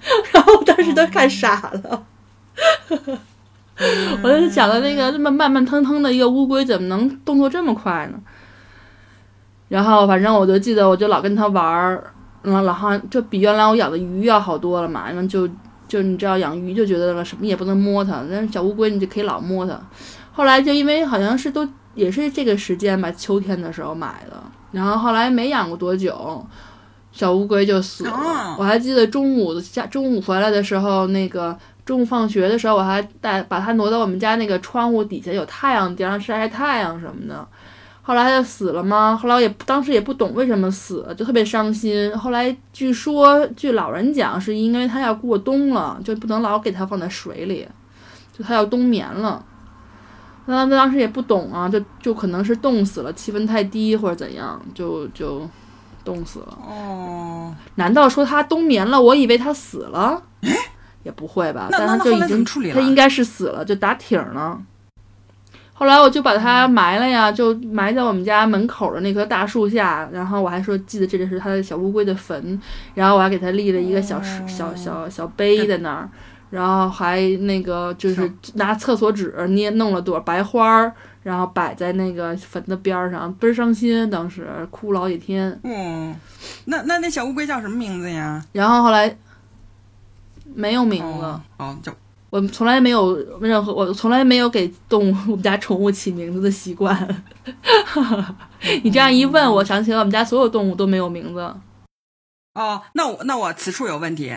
[0.32, 2.06] 然后我当时都看傻了。
[4.22, 8.20] 我就想到那个这么慢慢腾腾的一个乌龟，怎么能动作这么快呢？
[9.68, 15.06] 然后反正我就记得，我就老跟它玩儿，嗯，老好像就比原来我养的鱼要好多了嘛。
[15.06, 15.48] 然后就
[15.86, 19.80] 就你知道养鱼就觉得了什么也不能摸它，但是小乌龟你就可以老摸它。
[20.32, 26.46] 后来就因为好像是都也是这个时间吧，秋天的时候买的，然后后来没养过多久，
[27.12, 28.56] 小乌龟就死了。
[28.58, 31.56] 我还记得中午下中午回来的时候，那个。
[31.88, 37.48] 中午放学的时候，我还带把它挪到我们家那个窗户底下，有太阳地上晒晒太阳什么的。
[38.02, 39.18] 后来它就死了吗？
[39.18, 42.14] 后来我也当时也不懂为什么死，就特别伤心。
[42.18, 47.66] 后来据说，据老人讲，是因为它要过冬了，就不能老给它放在水里，
[48.36, 49.42] 就它要冬眠了。
[50.48, 55.48] 那当时也不懂啊，就就可能是冻死了，气温太低或者怎样，就就
[56.04, 56.58] 冻死了。
[56.66, 59.00] 哦，难道说它冬眠了？
[59.00, 60.22] 我以为它死了。
[61.04, 64.60] 也不会吧，但他就已经他应该是死了，就打挺了。
[65.72, 70.06] 后来我就把它埋了呀，就埋在我们家门口的那棵大树下。
[70.12, 72.60] 然后我还说记得这里是它的小乌龟的坟，
[72.94, 76.10] 然后我还给它立了一个小小小小碑在那儿，
[76.50, 85.58] 然后还那个就是拿厕所纸捏弄了朵白花儿，然后摆在那个坟的边上，倍儿伤心，当时哭了好几天。
[85.64, 86.14] 嗯，
[86.66, 88.44] 那那那小乌龟叫什么名字呀？
[88.52, 89.16] 然后后来。
[90.54, 91.92] 没有名字哦，就
[92.30, 96.96] 我从来没有任何，我从来没有给动物我们家宠物起名字的习惯。
[98.82, 101.54] 你这样一问，我想起了我们家所有动物都没有名字。
[102.54, 104.34] 哦，那我那我此处有问题。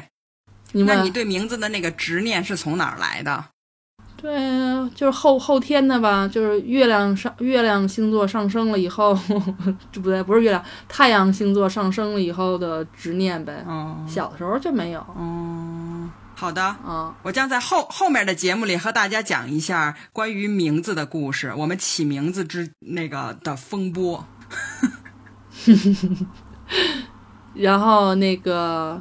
[0.74, 3.46] 那你对名字的那个执念是从哪儿来的？
[4.18, 9.18] 对，就是后后天的吧，就是月亮上月亮星座上升了以后，
[9.92, 13.66] 这 不对，不是月亮，太阳星座上升了以后的执念呗。
[13.68, 15.06] 嗯，小的时候就没有。
[15.18, 16.12] 嗯。
[16.34, 24.26] 好的嗯，我将在后后面的节目里和大家讲一下关于名字的故事，我们起名字之那个的风波。
[27.54, 29.00] 然后那个，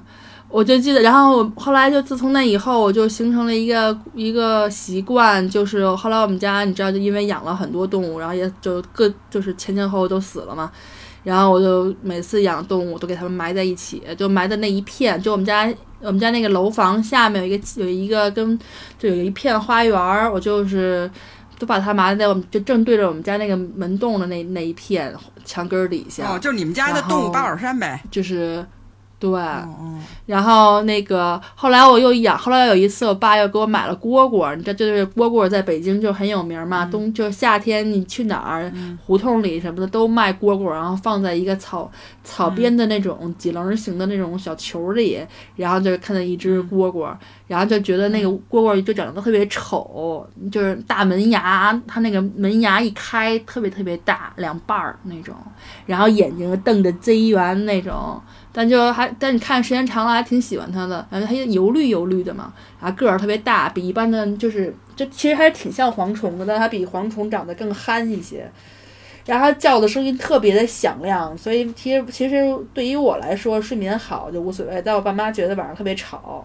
[0.50, 10.70] 我就记得，然后我后来就自从那以后，我就形成了一个一个习惯，就是后来我们家你知道，就因为养了很多动物，然后也就各就是前前后后都死了嘛。
[11.22, 15.22] 然后我就每次养动物都给它们埋在一起，就埋在那一片。
[15.22, 18.58] 就我们家我们家那个楼房下面有一个有一个跟
[18.98, 21.08] 就有一片花园儿，我就是
[21.60, 26.26] 都把它埋在我们就正对着我们家那个门洞的那那一片墙根儿底下。
[26.26, 28.02] 哦，就是你们家的动物八宝山呗。
[28.10, 28.66] 就是。
[29.20, 29.38] 对，
[30.24, 38.72] 然后那个后来我又养，后来有一次我爸又给我买了蝈蝈，你知道就是蝈蝈在北京就很有名嘛，冬就是夏天你去哪儿
[39.04, 41.92] 胡同里什么的都卖蝈蝈，然后放在一个草
[42.24, 45.20] 草编的那种几棱形的那种小球里，
[45.54, 47.14] 然后就看到一只蝈蝈，
[47.46, 55.34] 然后就觉得那个蝈蝈就长得特别丑，就是大门牙，它那个门牙一开特别特别大，两半儿那种，
[55.84, 58.18] 然后眼睛瞪着贼圆那种。
[58.52, 68.50] 但就还，但你看时间长了还挺喜欢它的，感觉它油绿油绿的嘛，然后个儿特别大，比一般的就是，就其实还是挺像蝗虫的，但它比蝗虫长得更憨一些，
[69.24, 76.44] 然后它叫的声音特别的响亮，所以其实其实对于我来说睡眠好就无所谓，但我爸妈觉得晚上特别吵，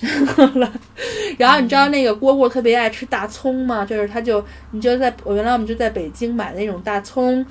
[1.36, 3.84] 然后你知道那个蝈蝈特别爱吃大葱吗？
[3.84, 7.44] 就是它就，你就在我原来我们就在北京买那种大葱。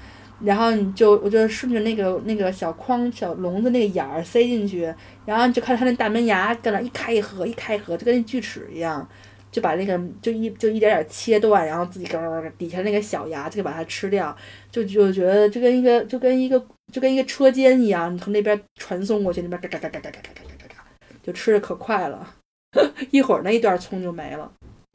[0.43, 4.91] 然后你就，我就顺着那个那个小筐小笼子那个眼儿塞进去，
[5.25, 9.07] 然后就看它那大门牙在那一开一合一开一合，就跟那锯齿一样，
[9.51, 14.35] 就把那个就一就一点点切断，然后自己咯咯底下那个小牙就把它吃掉，
[14.71, 16.59] 就就觉得就跟一个就跟一个
[16.91, 20.85] 就跟一个车间一样，你从那边传送过去，那边嘎嘎嘎嘎嘎嘎嘎嘎嘎嘎，
[21.21, 22.33] 就吃的可快了，
[23.11, 24.51] 一会儿那一段葱就没了。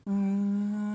[0.07, 0.86] 嗯。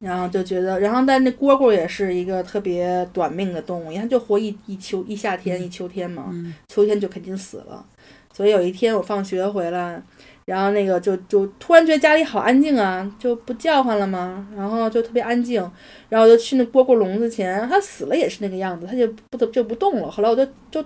[0.00, 6.32] 然后就觉得，然后但那蝈蝈也是一个特别短命的动物，因为它就活一一秋一夏天一秋天嘛，
[6.68, 7.84] 秋天就肯定死了。
[8.32, 10.00] 所以有一天我放学回来，
[10.44, 15.60] 然后那个就就突然觉得家里好安静啊，就不叫唤了嘛，然后就特别安静，
[16.08, 20.08] 然后我就去那蝈蝈笼子前，它死了也是那个样子，它就不就不动了。
[20.08, 20.84] 后来我就就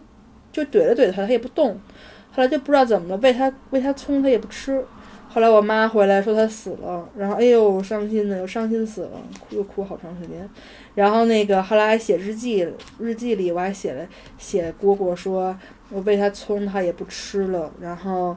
[0.51, 1.79] 就怼了怼它，它也不动。
[2.35, 4.83] 后来就不知道怎么了，喂它喂它葱它也不吃。
[5.33, 9.11] 后来我妈回来说它死了，然后哎呦伤心的，又伤心死了，
[9.41, 10.49] 哭又哭好长时间。
[10.95, 12.69] 然后那个后来还写日记，
[12.99, 14.07] 日记里我还写了
[14.37, 15.57] 写蝈蝈说，
[15.89, 17.71] 我喂它葱它也不吃了。
[17.81, 18.37] 然后，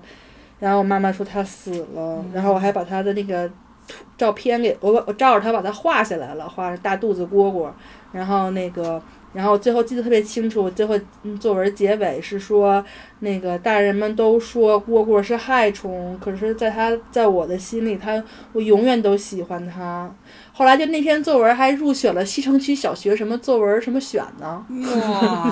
[0.60, 3.46] 然后我妈妈说它死了，然后我还把它的那个
[3.88, 7.70] 图照片给我我照着它把它画下来了，画着大肚子蝈蝈，
[8.14, 9.02] 然后那个。
[9.36, 10.98] 然后最后记得特别清楚，最后
[11.42, 12.84] 作文结尾是说，
[13.20, 18.24] 那个大人们都说蝈蝈是害虫，可是在他在我的心里，他
[18.54, 20.10] 我永远都喜欢他。
[20.54, 24.66] 后来就那篇作文还入选了西城区小学什么作文什么选呢？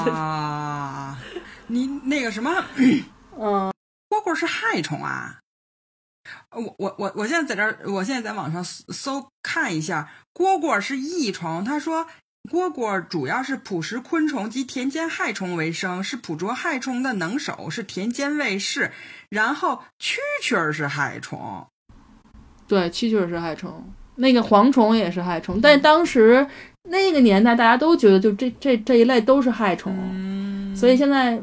[0.07, 1.17] 哇，
[1.67, 2.49] 你那个什么，
[3.37, 3.73] 嗯，
[4.09, 5.39] 蝈蝈是害虫啊？
[6.51, 11.65] 我我我我现在在这儿，我现在在网上搜看一下，蝈蝈是益虫。
[11.65, 12.07] 他说。
[12.51, 18.91] 蝈蝈主要是捕食昆虫及田间害虫为生，是捕捉害虫的能手，是田间卫士。
[19.29, 21.65] 然后蛐蛐儿是害虫，
[22.67, 23.83] 对，蛐蛐儿是害虫，
[24.15, 25.61] 那个蝗虫也是害虫。
[25.61, 26.45] 但当时
[26.89, 31.41] 那个年代，大家都觉得就这这这一类都是害虫，所以现在，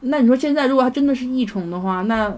[0.00, 2.32] 那你说现在如果它真的是益虫的话，那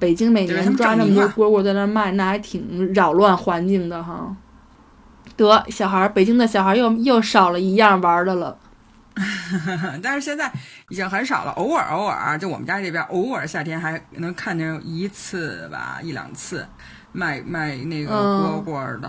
[0.00, 4.34] 北京每年抓那么多蝈蝈在那卖，那还挺扰乱环境的哈。
[5.36, 8.56] 得小孩儿，北京的小孩儿又又少了一样玩的了。
[10.02, 10.50] 但是现在
[10.88, 16.66] 已经很少了，偶尔偶尔，就我们家这边偶尔夏天还能看见一次吧，一两次
[17.12, 19.08] 卖卖那个蝈蝈的。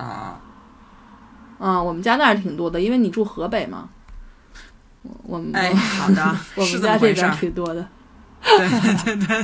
[1.58, 3.90] 嗯，我们家那儿挺多的，因为你住河北嘛。
[5.24, 7.88] 我们哎，好的，我们家这边挺多的。
[8.44, 9.44] 对对对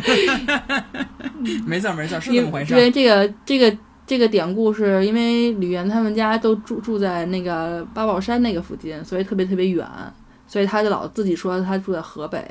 [1.43, 2.73] 对， 没错没错，是这么回事。
[2.73, 3.75] 因为这个这个。
[4.07, 9.87] 这个典故是因为吕岩他们家都住住在那个八宝山那个附近，所以特别特别远，
[10.47, 12.45] 所以他就老自己说他住在河北。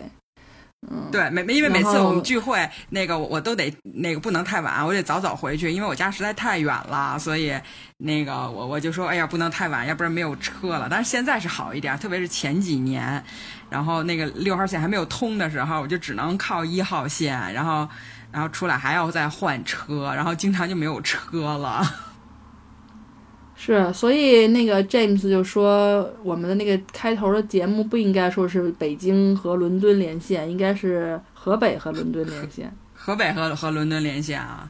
[0.90, 7.52] 嗯，对，每因为每次我们聚会，那个我都得那个不能太晚，我得早早回去，因为我家实在太远了，所以
[7.98, 10.88] 那个我我就说，哎呀，不能太晚，要不然没有车了。
[10.90, 13.22] 但是现在是好一点，特别是前几年，
[13.68, 17.86] 然后那个六号线还没有通的时候，我就只能靠一号线，然后。
[18.32, 21.82] 然后出来还要再换车，然后经常就没有车了。
[23.54, 32.74] 是，所以那个 James 就说，我们的那个开头的节目不应该说是北京和伦敦连线，应该是河北和伦敦连线。
[32.96, 34.66] 河北和和伦敦连线啊，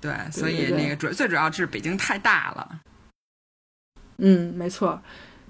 [0.00, 2.80] 对，所以那个主最主要是北京太大了。
[4.18, 5.00] 嗯，没错。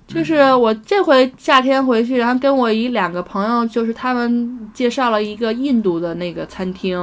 [0.07, 6.97] 就是我这回夏天回去，然后跟我一两个朋友，就是他们介绍了一个印度的那个餐厅，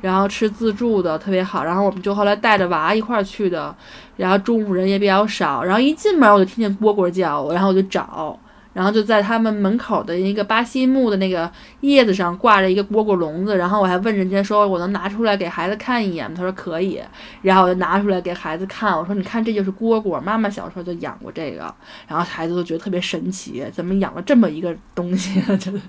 [0.00, 3.74] 然后吃自助的特别好，然后我们就后来带着娃一块儿去的，
[4.16, 8.38] 然后中午人也比较少，然后一进门我就听见蝈蝈叫，然后我就找。
[8.72, 16.36] 然后就在他们门口的一个巴西木的那个叶子上挂着一个蝈蝈笼子，然后我还问人家说我能拿出来给孩子看一眼吗？
[16.36, 17.02] 他说可以，
[17.42, 21.74] 然后我就拿出来给孩子看，我说你看这就是蝈蝈，妈妈小时候就养过这个，
[22.06, 25.42] 然后孩子都觉得特别神奇，怎么养了这么一个东西？
[25.58, 25.80] 真的。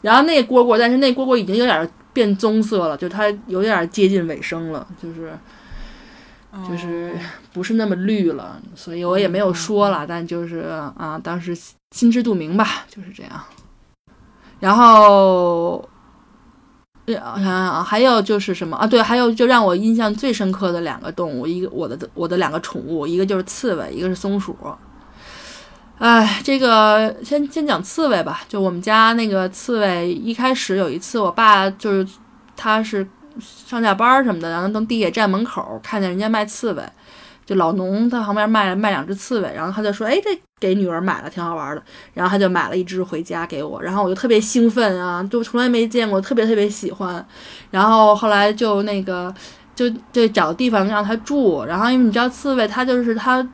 [0.00, 5.36] 然后那蝈蝈，但是那蝈蝈已经有点变棕色了，就它有点接近尾声了，就是。
[6.68, 7.12] 就是
[7.52, 10.58] 不是那么绿了，所以我也没有说了，但就是
[10.96, 11.52] 啊，当时
[11.90, 13.32] 心知肚明吧，就是这样。
[14.60, 15.78] 然后，
[17.06, 18.86] 我想想啊，还有就是什么啊？
[18.86, 24.56] 对，还有就让我印象最深刻的两个动物，一个我的我的两个宠物，一个就是刺猬，一个是松鼠。
[25.98, 32.06] 哎，这个先先讲刺猬吧，就我们家那个刺猬，一开始有一次，我爸就是
[32.56, 33.06] 他是。
[33.40, 36.82] 上下班什么的，然后等地铁站门口看见人家卖刺猬，
[37.44, 41.82] 就老农在旁边卖卖两只刺猬，然后他就说：“哎，这给女儿买了，挺好玩的。”
[42.14, 47.26] 然后他就买了一只回家给我，然后我就特别兴奋啊，就从来没见过，特别特别喜欢。
[47.72, 49.34] 然后后来就那个
[49.74, 53.44] 就就找地方让他住，然后因为你知道刺猬它就是它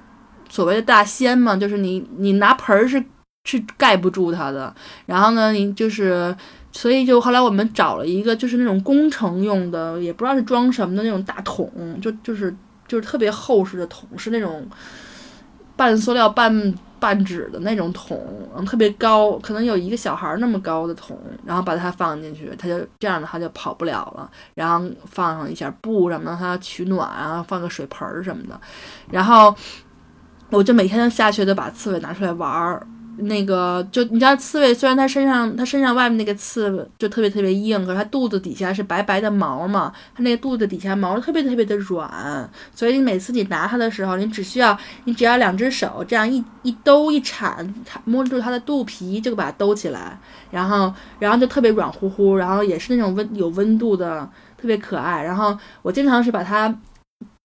[0.51, 3.03] 所谓的大仙嘛，就是你你拿盆儿是
[3.45, 4.75] 是盖不住它的。
[5.07, 6.37] 然后呢，你就是。
[6.73, 11.69] 所以就后来我们找了一个，就是那种工程用的，也不知道是装什么的那种大桶，
[12.01, 12.55] 就就是
[12.87, 14.65] 就是特别厚实的桶，是那种
[15.75, 18.25] 半塑料半半纸的那种桶，
[18.65, 28.61] 特别高，可能有一个小孩那么高的桶，然后把它放进去，它就这样的它就跑不了了，然后放上一下布什么的，它取暖，然后放个水盆儿什么的，
[29.11, 29.53] 然后
[30.51, 32.87] 我就每天都下学都把刺猬拿出来玩儿。
[33.23, 50.19] 那个就你知道刺猬虽然它身上它身上外面那个刺就特别特别硬，可是它肚子底下是白白的毛嘛，它那个肚子底下毛特别特别的软，所以你每次你拿它的时候，你只需要你只要两只手这样一一兜一铲，它摸住它的肚皮就把它兜起来，
[50.51, 54.27] 然后然后就特别软乎乎，然后也是那种温有温度的，
[54.57, 55.23] 特别可爱。
[55.23, 56.75] 然后我经常是把它。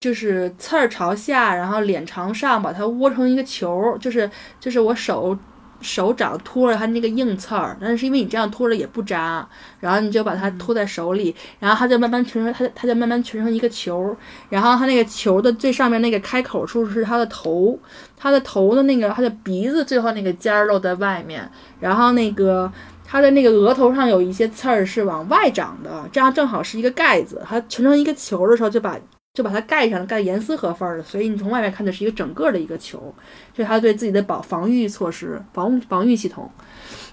[0.00, 4.30] 就是刺儿朝下，然后脸朝上，把它窝成一个球，就是
[4.60, 5.36] 就是我手
[5.80, 9.46] 手掌托着它那个硬刺儿，但是因为你这样托着也不扎，
[9.80, 14.16] 然后你就把它托在手里，然后它就慢慢蜷成它它就慢慢蜷成一个球，
[14.48, 17.78] 然后它那个球的最上面那个开口处是它的头，
[18.16, 22.70] 它的头的那个它的鼻子最后那个尖儿露在外面，然后那个
[23.04, 28.96] 它的那个额头上有一些刺儿是往外长的，这样正好是一个盖子，它蜷成一个球的时候就把。
[29.36, 33.14] 就把它盖上，盖严丝合缝的，所以你从外面看的是一个整个的一个球，
[33.52, 36.50] 这是它对自己的保防御措施、防防御系统。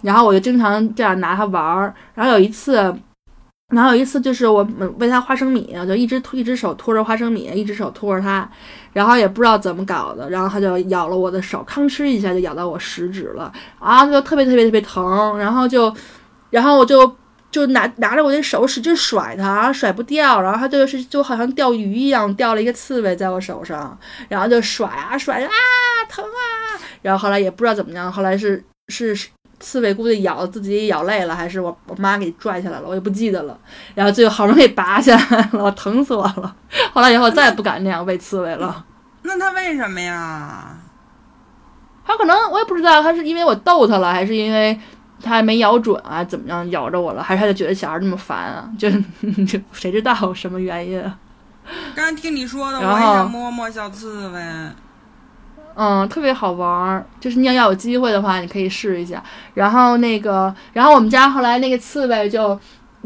[0.04, 1.94] 然后我就经常这样拿它玩儿。
[2.14, 2.76] 然后有一次，
[3.74, 4.66] 然后有一次就是我
[5.00, 8.50] 喂它花生米，我就一只一只手托着花生米，一只手托着它，
[8.94, 15.94] 然后也不知道怎么搞的，然后它就咬了我的手，吭哧一下就咬到我食指了，啊，就特别特别特别疼，然后就，
[16.52, 17.14] 然后我就。
[17.54, 23.95] 就拿拿着我的手使劲甩它，甩不掉，然后它就是就好像钓鱼一样，钓了一个刺猬在我手上，
[24.28, 25.49] 然后就甩啊甩啊，
[26.10, 26.82] 疼啊！
[27.04, 29.16] 然后后来也不知道怎么样，后来是是
[29.60, 33.56] 刺猬估计咬自己咬累了，还是我我妈给拽下来了，我也不记得了。
[33.93, 36.56] 然后最后好不容易拔下来了，疼死我了。
[36.91, 38.84] 后来以后再也不敢那样喂刺猬了。
[39.22, 40.76] 那它为什么呀？
[42.04, 44.78] 它可能我也不知道，它是因为我逗它了，还是因为？
[45.24, 47.24] 他还没咬准啊，怎么样咬着我了？
[47.24, 48.70] 还是他就觉得小孩那么烦啊？
[48.78, 48.90] 就
[49.48, 51.02] 就谁知道什么原因？
[51.96, 54.42] 刚听你说的，我也想摸摸小刺猬。
[55.76, 59.24] 嗯，特别好玩儿，就是你要要有机会的话，你可以试一下。
[59.56, 62.60] 然后那个，然后我们家后来那个刺猬就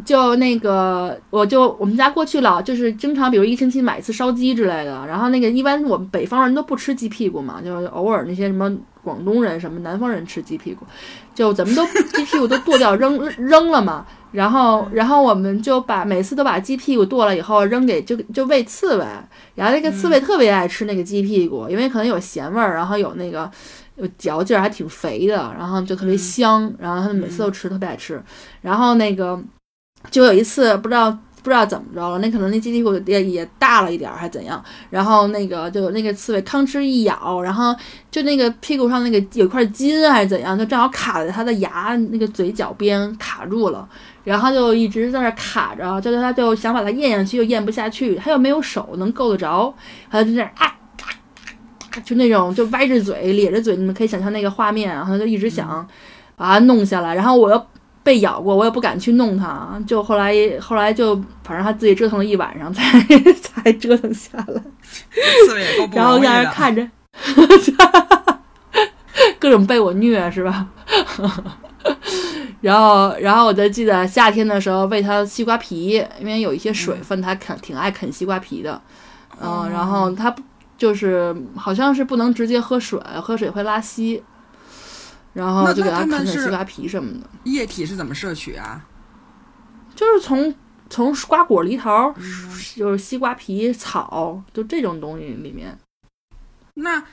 [0.05, 5.05] 就那个，我就我们家过去老就是经常，比如一星期买一次烧鸡之类的。
[5.07, 8.77] 然后那个一般我们北方人都不吃鸡屁股嘛，就偶尔那些什么。
[9.03, 10.85] 广东人什么南方人吃鸡屁股，
[11.33, 14.05] 就咱们都 鸡屁股都剁掉扔扔了嘛。
[14.33, 19.05] 然后然后我们就把每次都把鸡屁股剁了以后扔给就就喂刺猬。
[19.55, 23.49] 然后那个刺猬特别爱吃那个鸡屁股，因为可能有咸味儿，然后有那个
[23.95, 26.69] 有嚼劲儿，还挺肥的，然后就特别香。
[26.77, 28.21] 然后他们每次都吃，特别爱吃。
[28.59, 29.41] 然后那个
[30.11, 31.17] 就有一次不知道。
[31.43, 34.61] 不知道怎么着了，那可能那鸡屁股也也大了一点，还是怎样？
[34.89, 37.73] 然后那个就那个刺猬吭哧一咬，然后
[38.11, 43.87] 就那个屁股上那个有块筋还是怎样，就正好卡在它的牙那个嘴角边卡住了，
[44.25, 49.73] 然后就一直在那卡着，就它就想把它咽下去又咽不下去，它又没有手能够得着，
[50.11, 50.75] 它就在那啊，
[52.03, 55.87] 就那种就歪着嘴咧着嘴，你们可以想象那个画面，然后就一直想
[56.35, 57.65] 把它弄下来，然后我又。
[58.07, 59.77] 被咬过，我也不敢去弄它。
[59.85, 62.97] 就后来，后来就反正他自己折腾了一晚上，才
[63.43, 64.63] 才折腾下来。
[65.91, 66.89] 然后在那看着，
[69.37, 70.65] 各种被我虐是吧？
[72.61, 78.81] 然后，然后我就记得夏天的时候喂它西瓜皮，因为有一些水分，它啃挺爱啃西瓜皮的。
[79.41, 80.33] 嗯，然后它
[80.77, 84.23] 就是好像是不能直接喝水，喝水会拉稀。
[85.37, 87.29] 然后就给它啃啃西瓜皮什么的。
[87.43, 88.83] 液体是怎么摄取啊？
[89.93, 90.53] 就是从
[90.89, 92.11] 从瓜果、梨桃，
[92.75, 95.77] 就是西瓜皮、草，就这种东西里面。
[96.73, 97.03] 那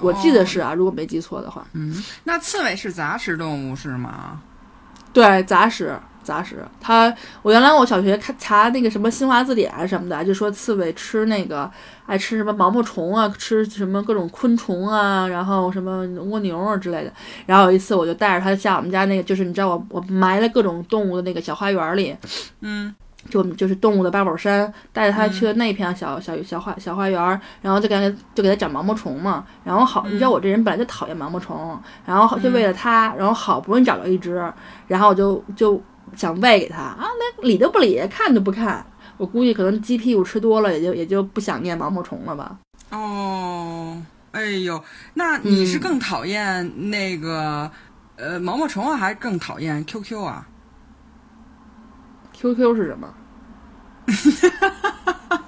[0.00, 1.66] 我记得是啊，如果没记错的话。
[1.72, 4.40] 嗯，那刺猬是杂食动物是吗？
[5.12, 5.98] 对，杂食。
[6.22, 11.70] 杂食，它我原来我小学看查那个什么新华字典什么的，就说刺猬吃那个
[12.06, 17.12] 爱吃什么毛毛虫啊，吃什么各种昆虫啊，然后什么蜗牛啊之类的。
[17.46, 22.16] 然后有一次我就带着它下我们家那个，就是你知道我我埋了各种动物的那个小花园里，
[22.60, 22.94] 嗯。
[23.30, 29.46] 就就是动物的八宝山，带着它去了那片小小小花小花园，然后就给它就给它长毛毛虫嘛。
[29.62, 34.34] 然后好，你知道我这人本来就讨厌毛毛虫，然后就为了它，然后好不容易找到一只，
[34.88, 35.80] 然后我就就
[36.16, 38.84] 想喂给他啊，那理都不理，看都不看。
[39.16, 42.58] 我估计可能鸡屁股吃多了，也就也就不想念毛毛虫了吧。
[42.90, 44.02] 哦，
[44.32, 44.82] 哎呦，
[45.14, 47.70] 那你是更讨厌那个
[48.16, 50.46] 呃毛毛虫啊，还是更讨厌 QQ 啊
[52.32, 53.14] ？Q Q 是什么？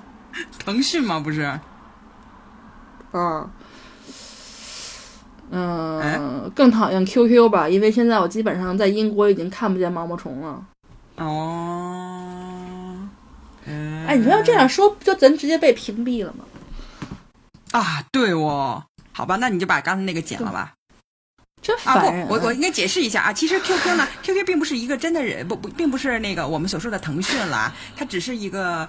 [0.59, 1.19] 腾讯吗？
[1.19, 1.59] 不是。
[3.12, 3.51] 嗯。
[5.55, 10.64] 嗯，更讨厌 Q Q 吧，因为现在我基本上在英国已经看不见毛毛虫了。
[11.16, 13.09] 哦。
[13.66, 16.44] 哎，你说要这样说，不就咱直接被屏蔽了吗？
[17.72, 18.84] 啊，对哦。
[19.12, 20.74] 好吧，那你就把刚才那个剪了吧。
[21.62, 21.98] 真啊。
[22.00, 28.86] 不，我我应该解释一下啊，其实 QQ 呢， QQ 并不是一个真的人，不不，并不是那个我们所说的腾讯啦，它只是一个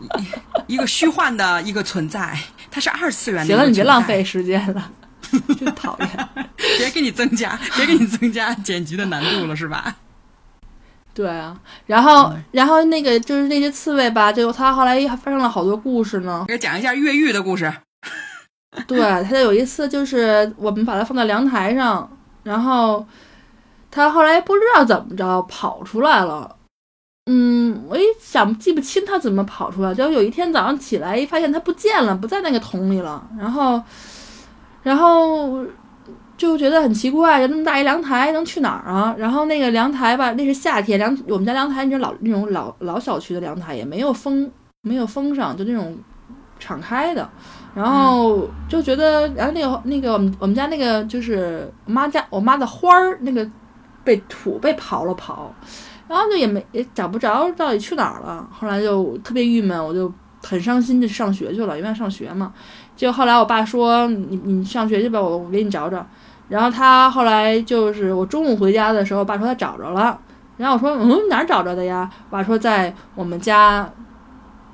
[0.00, 2.38] 一一个虚幻的一个存在，
[2.70, 3.54] 它是二次元的。
[3.54, 4.90] 行了，你别浪费，时间了，
[5.58, 6.28] 真讨厌。
[6.78, 9.96] 别给你增加，别给你增加剪辑的难度了，是吧？
[11.12, 16.44] 对啊，然后然后那个就是那些刺猬吧，就他后来还发生了好多故事呢。
[16.46, 17.70] 给讲一下越狱的故事。
[18.86, 22.08] 对，他就有一次就是我们把它放在阳台上，
[22.44, 23.04] 然后
[23.90, 26.56] 他后来不知道怎么着跑出来了。
[27.26, 33.82] 嗯，我也想记不清他怎么跑出来，就有一天早上起来一发现它不见了，不在那个桶里了，然后
[34.82, 35.64] 然后
[36.36, 39.14] 就觉得很奇怪，那么大一阳台能去哪儿啊？
[39.18, 44.50] 然后那个阳台吧，那是夏天，凉我们家阳台你知道老那种老老小区的阳台也没有封，
[44.82, 45.96] 没有封上，就那种
[46.58, 47.28] 敞开的。
[47.74, 53.48] 然后就觉得，然后那个那个我们我们家那个就是我妈家我妈的花儿那个
[54.02, 55.46] 被土被刨了刨，
[56.08, 58.48] 然后就也没也找不着到底去哪儿了。
[58.50, 60.12] 后来就特别郁闷，我就
[60.42, 62.52] 很伤心，就上学去了，因为上学嘛。
[63.00, 66.06] 就后来我爸说你你上学去吧，我我给你找找。
[66.50, 70.20] 然后他后来就是我中午回家的时候，爸说他找着了。
[70.58, 72.10] 然后我说嗯哪儿找着的呀？
[72.28, 73.90] 爸说在我们家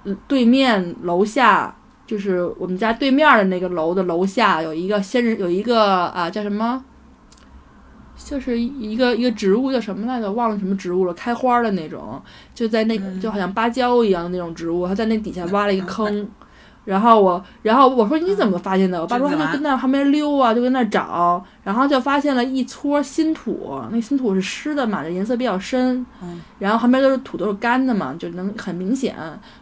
[0.02, 1.72] 嗯对面楼下。
[2.04, 6.84] 就是我们家对面的那个楼的楼下有一个仙人，有一个啊叫什么，
[8.16, 10.30] 就是一个一个植物叫什么来着？
[10.30, 12.22] 忘了什么植物了，开花的那种，
[12.54, 16.28] 就在那就好像芭蕉一样的那种植物，他在那底下挖了一个坑。
[16.86, 18.98] 然后我，然后我说你怎么发现的？
[19.00, 26.06] 我爸说他就跟那旁边溜啊，就跟那找，然后就发现了一撮新土，那新土是湿的嘛，颜色比较深，
[26.60, 29.14] 然后旁边都是土都是干的嘛，就能很明显。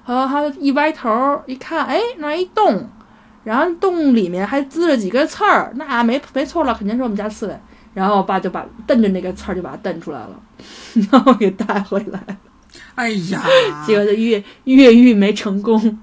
[0.07, 1.11] 然后他一歪头
[1.47, 2.87] 一看，哎，那一洞，
[3.43, 7.59] 然后洞里面还滋着几根刺儿，那没没错了，肯定是我们家刺猬。
[7.95, 10.39] 然后我爸就把瞪着那个刺儿就把它瞪出来了，
[11.11, 12.21] 然后给带回来。
[12.97, 13.41] 哎呀，
[13.87, 15.99] 结果越越狱没成功。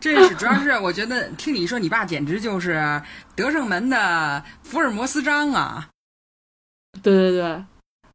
[0.00, 3.02] 这是主要是我觉得听你说，你爸简直就是
[3.34, 5.88] 德胜门的福尔摩斯章啊！
[7.02, 7.64] 对对对，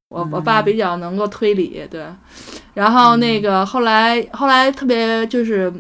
[0.08, 2.06] 我我爸比较能够推理，对。
[2.74, 5.72] 然后那个后来后来特别就是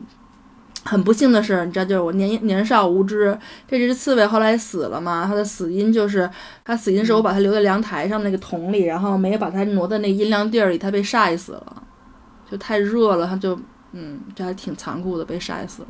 [0.83, 5.25] 很不幸的是，你知道，就是我年年少无知，这只刺猬后来死了嘛？
[5.25, 6.29] 它的死因就是
[6.65, 11.83] 它死因是我把它留在阳台上那个桶里，然后没有把它挪到那阴凉地儿里，它被晒死了，
[12.51, 13.57] 就太热了，它就。
[13.93, 15.87] 嗯，这还挺残酷的，被晒死了。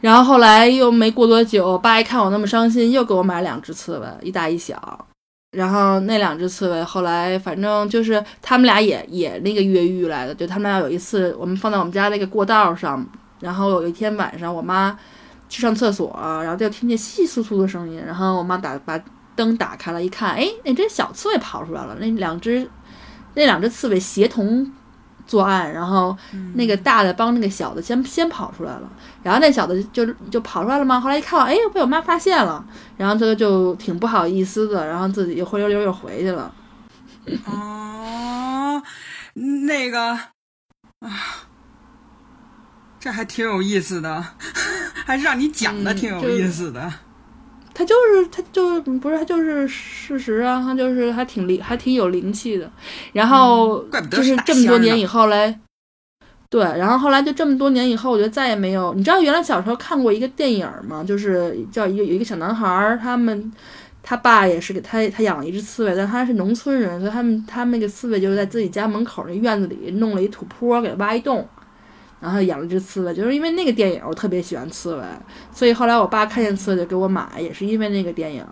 [0.00, 5.06] 然后后来又没过多久，我爸一看我那么伤心，又给我买两只刺猬，一大一小。
[5.52, 13.06] 然后那两只刺猬后来反正就是他们俩也也那个越狱来的，就他们俩有一次我们放在我们家那个过道上，
[13.40, 14.98] 然后有一天晚上我妈
[15.48, 16.12] 去上厕所，
[16.42, 19.00] 然后就听见窸窸窣窣的声音，然后我妈打把
[19.36, 22.68] 灯打开了，一看，哎，那只小刺猬跑出来了，那两只
[23.34, 24.70] 那两只刺猬协同。
[25.26, 26.16] 作案，然后
[26.54, 28.90] 那个大的帮那个小的先先跑出来了，
[29.22, 31.00] 然后那小的就就跑出来了吗？
[31.00, 32.64] 后来一看，哎，被我妈发现了，
[32.96, 36.52] 然后这就挺不好意思的，然后自己又灰溜溜又回去了。
[37.46, 38.82] 哦，
[39.66, 41.10] 那个啊，
[43.00, 44.24] 这还挺有意思的，
[45.06, 46.92] 还是让你讲的挺有意思的。
[47.74, 52.70] 他就是他就不是他就是事实啊，他就是还挺灵还挺有灵气的，
[53.12, 55.58] 然后就是这么多年以后嘞，
[56.48, 61.02] 对，然后后来就这么多年以后，我觉得再也没有，你知道原来小时候看过一个电影吗？
[61.02, 63.52] 就是叫一个有一个小男孩，他们
[64.04, 71.44] 他爸也是给他他养了一只刺猬，但他是农村人，所以他们他们那个刺猬就是在自己家门口那院子里弄了一土坡，给挖一洞。
[72.24, 75.04] 然后养了只刺猬，就是因为那个电影，我特别喜欢刺猬，
[75.52, 78.42] 所以后来我爸看见刺猬就给我买，也是因为那个电影。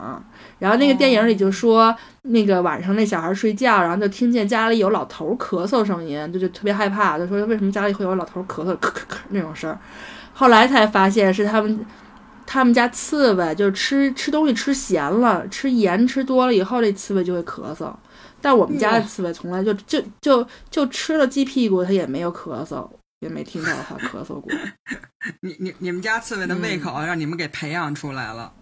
[0.58, 9.78] 然后那个电影里就说，那个晚上那小孩睡觉，然后就听见家里有老头咳嗽声音，就就特别害怕，就说为什么家里会有老头咳嗽，咳咳咳那种声儿。
[10.34, 11.86] 后来才发现是他们，
[12.44, 17.90] 他们家刺猬就是吃吃东西吃咸了，吃盐吃多了以后，这刺猬就会咳嗽。
[18.42, 22.86] 但我们家的刺猬从来就就就就吃了鸡屁股，它也没有咳嗽。
[23.22, 24.52] 也没听到他咳嗽过。
[25.40, 28.52] 你你你们家刺猬的胃口让你们给培养出来了。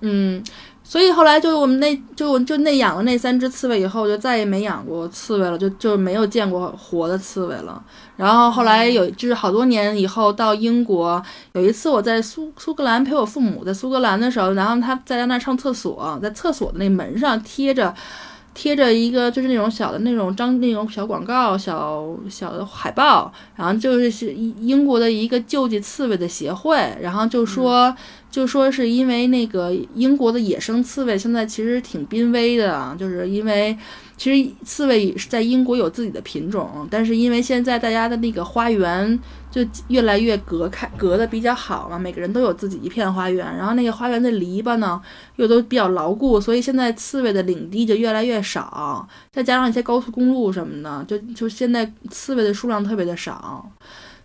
[0.00, 0.44] 嗯，
[0.84, 7.82] 所以后来就我们那就就那养了那三只刺猬以后，就再也没养过刺猬了，就就没有见过活的刺猬了。
[8.14, 11.20] 然后后来有就是好多年以后到英国，
[11.54, 17.94] 有一次我在苏苏格兰陪我父母在苏格兰的时候，然后他在那上厕所，在厕所的那门上贴着。
[18.58, 27.94] 贴着一个就是那种小的那种张那种小广告小小的海报，然后就是是英英国的一个救济刺猬的协会，然后就说
[28.30, 33.76] 就说是因为那个英国的野生刺猬现在其实挺濒危的啊，就是因为
[34.16, 39.18] 其实刺猬是在英国有自己的品种，但是因为现在大家的那个花园
[39.50, 45.00] 就越来越隔开，隔的比较好嘛，每个人都有自己一片花园，然后那个花园的篱笆呢
[45.36, 53.70] 又都比较牢固，所以现在刺猬的领地就越来越少，再加上一些高速公路什么的，就就现在刺猬的数量特别的少。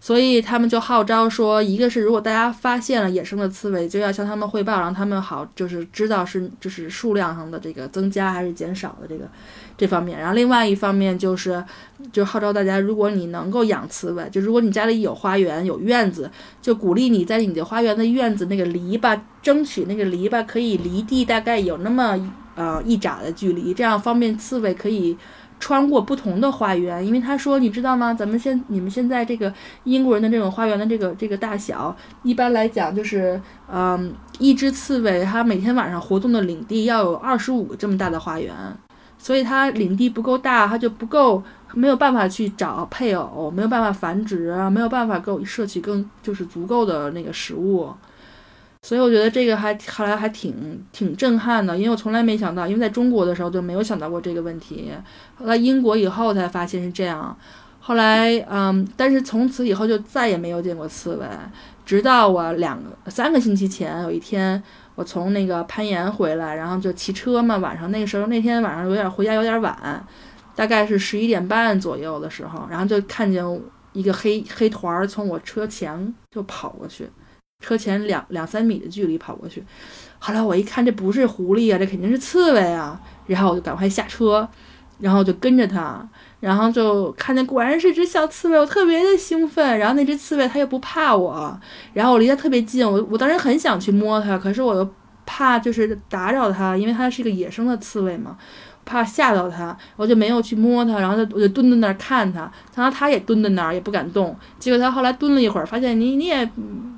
[0.03, 9.29] 所以他们就号召说，一个是如果大家发现了野生的刺猬，就要向他们汇报，让他们好就是知道是就是数量上的这个增加还是减少的这个
[9.77, 10.17] 这方面。
[10.17, 11.63] 然后另外一方面就是
[12.11, 16.27] 就号召大家，如果你能够养刺猬，就如果你家里有花园有院子，
[16.63, 22.17] 就鼓励你在你的花园的院子那个篱笆，争取那个篱笆可以离地大概有那么
[22.55, 25.15] 呃一拃的距离，这样方便刺猬可以。
[25.61, 28.11] 穿过不同的花园，因为他说，你知道吗？
[28.13, 29.53] 咱们现你们现在这个
[29.83, 33.39] 英国人的这种花园的这个这个大小，一般来讲就是，
[33.71, 38.53] 嗯，一只刺猬它每天晚上活动的领地要有二十五这么大的花园，
[39.19, 41.43] 所以它领地不够大，它就不够，
[41.75, 47.93] 没有办法去找配偶，没有办法繁殖，没有办法够摄取更就是足够的那个食物。
[48.83, 54.91] 所以我觉得这个还后来还挺挺震撼的，因为我从来没想到，因为在中国的时候就没有想到过这个问题，
[55.35, 57.37] 后来英国以后才发现是这样。
[57.79, 61.25] 后来，嗯，但是从此以后就再也没有见过刺猬，
[61.85, 64.61] 直到我两三个星期前有一天，
[64.95, 70.03] 我从那个攀岩回来，然后就骑车嘛，晚上那个时候那天晚上有点回家有点晚，
[70.55, 73.43] 大概是十一点半左右的时候，然后就看见
[73.93, 77.07] 一个黑黑团儿从我车前就跑过去。
[77.61, 79.63] 车前两两三米的距离跑过去，
[80.19, 84.47] 后来我一看这不是狐狸啊，这肯定是刺猬啊，然后我就赶快下车，
[84.99, 86.05] 然后就跟着它，
[86.39, 89.79] 然后就看见果然是只小刺猬，我特别的兴奋。
[89.79, 91.59] 然后那只刺猬它又不怕我，
[91.93, 94.89] 然后我离它特别近，我我当时很想去摸它，可是我又
[95.25, 98.37] 怕就是打扰它，因为它是一个野生的刺猬嘛。
[98.91, 104.35] 怕吓到它，我就没有去摸它，然后就我就蹲在那儿看它，然后它也蹲在那儿也不敢动。
[104.59, 106.47] 结果它后来蹲了一会儿，发现你你也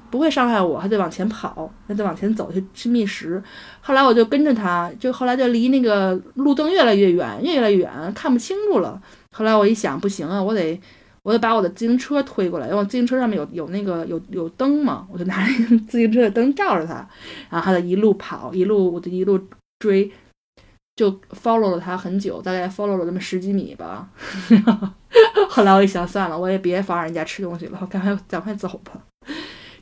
[0.09, 3.41] 不会伤害我，它就往前跑，它就往前走去去觅食。
[3.81, 8.99] 后来我就跟着它，就后来就离那个路灯越来越远，越来越远，看不清楚了。
[9.31, 10.79] 后来我一想，不行啊，我得
[11.21, 17.07] 我得把我的自行车推过来，因为自行车上面有有那个有有灯嘛，我就拿那个 自行车的灯照着它，
[17.49, 19.39] 然后它就一路跑，一路我就一路
[19.79, 20.11] 追。
[20.95, 24.09] 就 follow 了他很久，大概 follow 了那么十几米吧。
[25.49, 28.91] 后来我一想，算了，我也别妨碍人家吃东西了，赶快赶快走吧。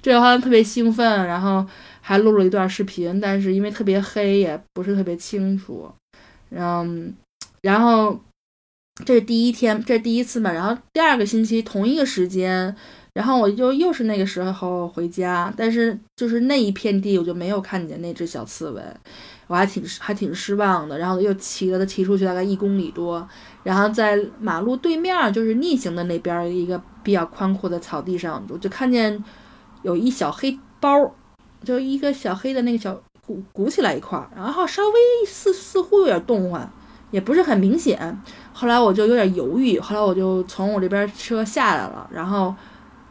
[0.02, 1.66] 这好像特别兴奋，然后
[2.02, 5.92] 还录了一段视频，但是因为特别黑，也不是特别清楚。
[6.50, 7.14] 嗯，
[7.62, 8.20] 然后
[9.06, 10.52] 这是第一天，这是第一次嘛。
[10.52, 12.76] 然后第二个星期同一个时间，
[13.14, 18.82] 然后我就又是那个时候回家，但是就是那一片地，我就没有看见那只小刺猬。
[19.48, 23.28] 我还挺还挺失望的，然后又骑了，他骑出去大概一公里多，
[23.64, 29.22] 然后在马路对面就是逆行的那边一个比较宽阔的草地上，我就看见
[29.82, 31.14] 有一小黑包，
[31.66, 32.98] 就一个小黑的那个小
[33.28, 36.72] 鼓鼓起来一块儿，然后稍微似似乎有点动换，
[37.12, 38.22] 也不是很明显。
[38.54, 42.56] 后来我就有点犹豫，后来我就从我这边车下来了，然后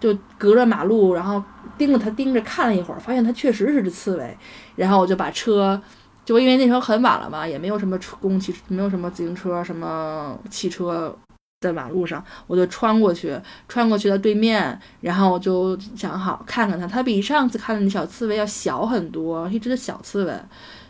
[0.01, 1.41] 就隔着马路，然后
[1.79, 4.37] 盯着它盯着看了一会儿，发现它确实是只刺猬，
[4.75, 5.81] 然后我就把车。
[6.25, 11.17] 就因为那时候很晚了嘛，也没有什么公共汽，没有什么自行车，什么汽车
[11.61, 13.37] 在马路上，我就穿过去，
[13.69, 20.33] 穿过去到对面，然后我就想好看看它，它比上次看的那小刺猬要小很多，一只小刺猬，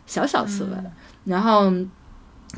[0.06, 0.70] 小小刺猬，
[1.24, 1.72] 然后。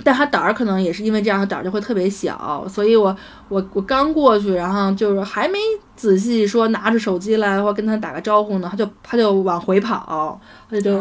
[0.02, 3.14] 但他胆儿可能也是因为这样，他胆儿就会特别小，所以我
[3.48, 5.58] 我我刚过去，然后就是还没
[5.94, 10.40] 仔细说拿着手机来或跟他打个招呼呢，他就他就往回跑，
[10.70, 10.98] 他就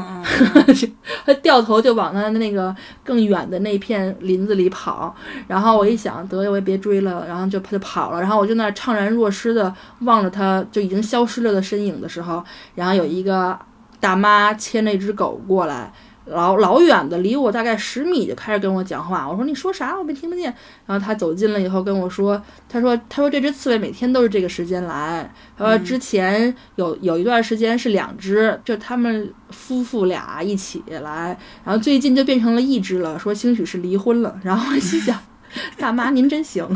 [1.25, 5.15] 他掉头就往他那个更远的那片林子里跑，
[5.47, 12.43] 然后我一想得我也别追了，然后就他就跑了，然后我就那怅然若失的望着他就已经消失了的身影的时候，
[12.75, 13.57] 然后有一个
[14.01, 15.93] 大妈牵了一只狗过来。
[16.31, 19.27] 老老远的，离我大概十米就开始跟我讲话。
[19.29, 19.97] 我说你说啥？
[19.97, 20.53] 我没听不见。
[20.85, 25.31] 然后他走近了以后跟我说：“他说他说这只刺猬每天都是这个时间来。
[25.57, 31.37] 他说之前有有一段时间是两只，就他们夫妇俩一起来。
[31.63, 33.19] 然后最近就变成了一只了。
[33.19, 34.39] 说兴许是离婚了。
[34.43, 35.19] 然后我心想，
[35.77, 36.67] 大妈您真行。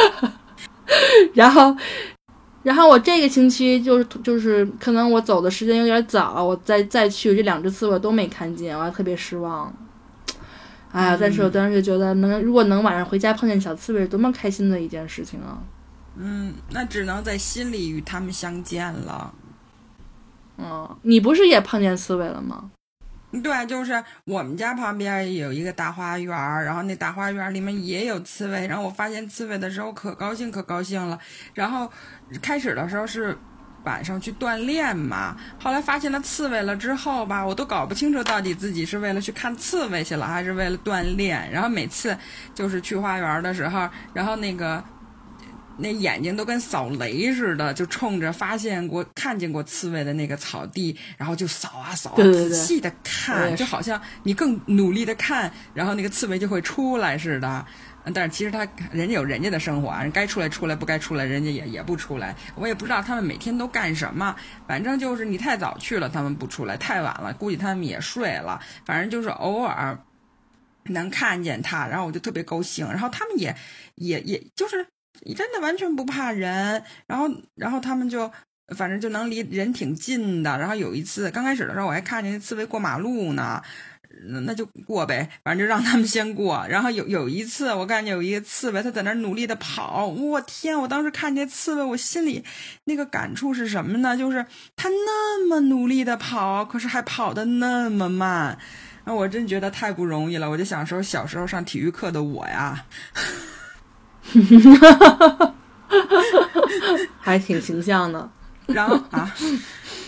[1.34, 1.76] 然后。
[2.64, 9.72] 然后我这个星期就是就是可能我走的时间有点早，我再再去这两只刺猬都没看见，我还特别失望。
[10.90, 15.58] 哎呀，但是我当时觉得能如果能晚上回家碰见小刺猬，多么开心的一件事情啊！
[16.16, 19.34] 嗯，那只能在心里与他们相见了。
[20.56, 22.70] 嗯，你不是也碰见刺猬了吗？
[23.42, 28.66] 对，就是我们家旁边有一个大花园，然后那大花园里面也有刺猬。
[28.66, 31.18] 然后我发现刺猬的时候，可高兴可高兴了。
[31.52, 31.90] 然后
[32.40, 33.36] 开始的时候是
[33.84, 41.50] 晚上去锻炼嘛，后来发现了刺猬了之后吧，我都搞不清楚到底自己是为了去看刺猬去了，还是为了锻炼。
[41.50, 42.16] 然后每次
[42.54, 44.82] 就是去花园的时候，然后那个。
[45.76, 57.66] 那眼睛都跟扫雷似的，就冲着发现过、看见过刺猬的那个草地，然后就扫啊扫啊，仔细的看，就好像你更努力的看，然后那个刺猬就会出来似的。
[58.12, 62.36] 但是其实他人家有人家的生活啊，人该出来出来，不该出来人家也也不出来。
[62.54, 64.36] 我也不知道他们每天都干什么，
[64.68, 68.60] 反正就是你太早去了，他们不出来；太晚了，估计他们也睡了。
[68.84, 69.98] 反正就是偶尔
[70.84, 72.86] 能看见他，然后我就特别高兴。
[72.86, 73.56] 然后他们也
[73.94, 74.86] 也也就是。
[75.34, 78.30] 真的完全不怕人，然后，然后他们就，
[78.76, 80.58] 反正就能离人挺近的。
[80.58, 83.62] 然后有一次，刚开始的时候，我还看见那刺猬过马路呢，
[84.44, 86.66] 那就过呗，反正就让他们先过。
[86.68, 90.78] 然后有有一次，我看见有一个刺猬，它在那努力的跑，我天！
[90.78, 92.44] 我当时看见刺猬，我心里
[92.84, 94.16] 那个感触是什么呢？
[94.16, 94.46] 就是
[94.76, 98.58] 它那么努力的跑，可是还跑得那么慢，
[99.04, 100.48] 那我真觉得太不容易了。
[100.50, 102.86] 我就想说，小时候上体育课的我呀。
[104.24, 105.54] 哈哈哈哈哈，
[107.20, 108.30] 还挺形象的。
[108.66, 109.30] 然后啊，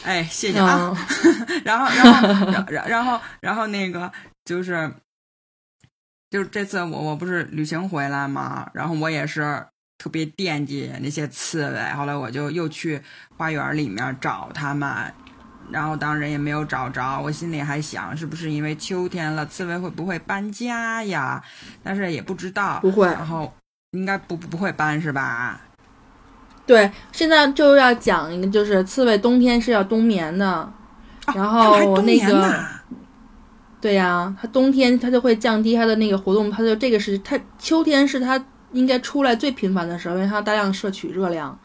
[0.02, 0.96] 哎，谢谢啊。
[1.62, 4.10] 然后，然后，然然后，然后那个
[4.46, 4.90] 就是，
[6.30, 9.66] 就是这次我我不是旅行回来嘛，然后我也是
[9.98, 11.92] 特别惦记那些刺猬。
[11.92, 13.02] 后来我就又去
[13.36, 15.12] 花园里面找它们，
[15.70, 17.20] 然后当然也没有找着。
[17.20, 21.44] 我心里还想，是不是因为秋天了，刺猬会不会搬家呀？
[21.82, 23.06] 但是也不知道，不会。
[23.08, 23.52] 然后。
[23.92, 25.60] 应该不不会搬是吧？
[26.66, 30.68] 对，现在就要讲一个，就是刺猬冬天是要冬眠的，
[31.32, 32.64] 然后那个，
[33.80, 41.56] 对呀，它冬天它就会降低它的那个活动，它就这个是它秋天是它应该出来最频繁的时候，因为它大量摄取热量，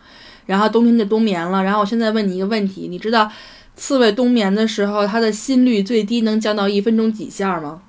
[0.45, 1.63] 然后冬天就冬眠了。
[1.63, 3.31] 然后我现在问你一个问题，你知道
[3.75, 7.81] 刺猬冬眠的时候它的心率最低能降到一分钟几下吗？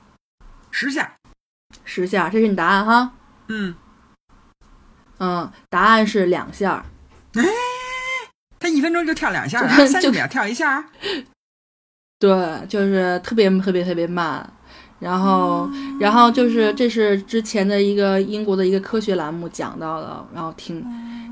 [0.71, 1.13] 十下，
[1.85, 3.13] 十下，这是你答案哈？
[3.49, 3.75] 嗯。
[5.23, 6.85] 嗯，答案是两下。
[7.35, 7.45] 哎，
[8.59, 10.85] 他一分钟就跳两下， 三十秒跳一下。
[12.19, 14.53] 对，就是特别特别特别慢。
[14.99, 15.69] 然后，
[16.01, 20.85] 然后就是这是之前的一个英国的一个科学栏目讲到的，然后听，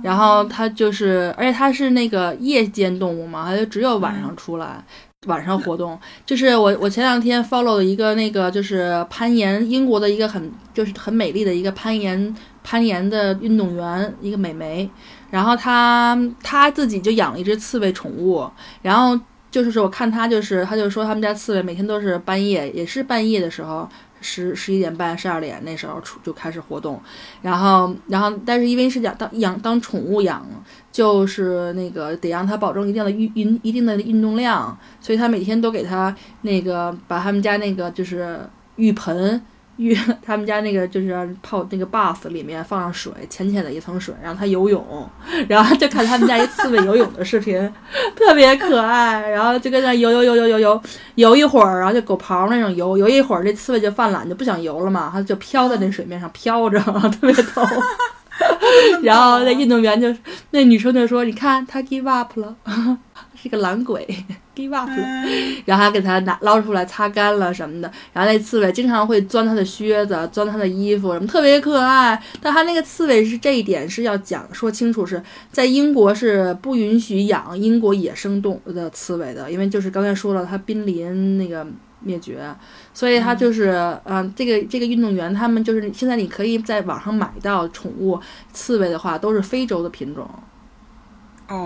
[0.03, 4.85] 然后它就是，而且它是那个夜间动物嘛，它就只有晚上出来，
[5.27, 5.97] 晚上活动。
[6.27, 12.35] 就是我我前两天 follow 了一个那个就是攀岩，英国的一个很就是很美丽的一个攀岩。
[12.63, 14.89] 攀岩的运动员，一个美眉，
[15.31, 18.49] 然后她她自己就养了一只刺猬宠物，
[18.83, 19.19] 然后
[19.51, 23.89] 就是说，我看她就是，她就说他们家刺猬每天都是半夜，也是半夜的时候，
[24.21, 27.01] 十十一点半、十二点那时候出就开始活动，
[27.43, 30.47] 然后然后但是因为是养当养当宠物养，
[30.93, 38.39] 就是那个得让它保证一定的运运一定的运动量，所以他每天都给它那个把他们家那个就是
[38.77, 39.43] 浴盆。
[39.81, 45.09] 浴他们家那个就是泡那个 bath 里面放上水，浅浅的一层水，让它游泳，
[45.49, 47.59] 然后就看他们家一刺猬游泳的视频，
[48.15, 49.29] 特别可爱。
[49.31, 50.83] 然后就跟那游游游游游游
[51.15, 56.79] 游一会儿，然后就狗刨那种游游一会儿，这刺猬就犯懒，就不想游了嘛，它就飘在那水面上飘着，
[57.21, 57.63] 特别逗。
[59.03, 60.15] 然后那运动员就
[60.51, 62.57] 那女生就说：“你看，他 give up 了。”
[63.43, 64.07] 是个懒鬼
[64.55, 64.97] ，give up 了，
[65.65, 67.91] 然后还给它拿捞出来擦干了什么的。
[68.13, 72.23] 然后那刺猬经常会钻它的靴子，钻它的衣服，什么特别可爱。
[72.43, 81.67] 但它那个刺猬是这一点是要讲说清楚，是在英国是不允许养英国野生动物的刺猬的，因为就是刚才说了，它濒临那个
[82.01, 82.55] 灭绝，
[82.93, 88.21] 所以它就是嗯，这个这个运动员他们就是现在你可以在网上买到宠物
[88.53, 90.29] 刺猬的话，都是非洲的品种。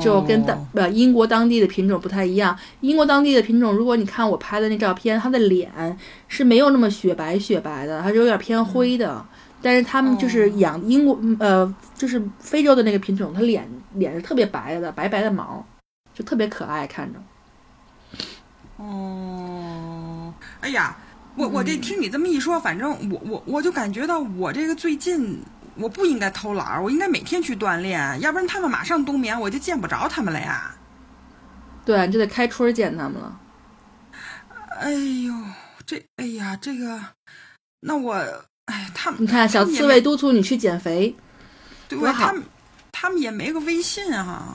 [0.01, 2.57] 就跟当呃英国当地的品种不太一样。
[2.81, 5.71] 英国当地的品种，如果你看我拍的那照片，它的脸
[6.29, 9.25] 是没有那么雪白雪白的，它是有点偏灰的。
[9.63, 15.65] 但是他们就是养英国呃，就是非洲的那个品种，它脸脸是特别白的，白白的毛，
[16.13, 17.19] 就特别可爱，看着。
[18.77, 20.97] 哦，哎呀，
[21.37, 25.41] 我我这听你这么一说，反正我我我就感觉到我这个最近。
[25.77, 30.75] 我不应该偷懒儿，我应该每天去锻炼，要不然他们马上冬眠，我就见不着他们了呀。
[31.85, 33.41] 对，就得开春见他们了。
[34.81, 35.35] 哎呦，
[35.85, 37.01] 这，哎呀，这个，
[37.81, 38.15] 那我，
[38.67, 41.15] 哎，他们，你看，小刺猬督促你去减肥，
[41.89, 42.43] 对，他们，
[42.91, 44.55] 他们也没个微信啊。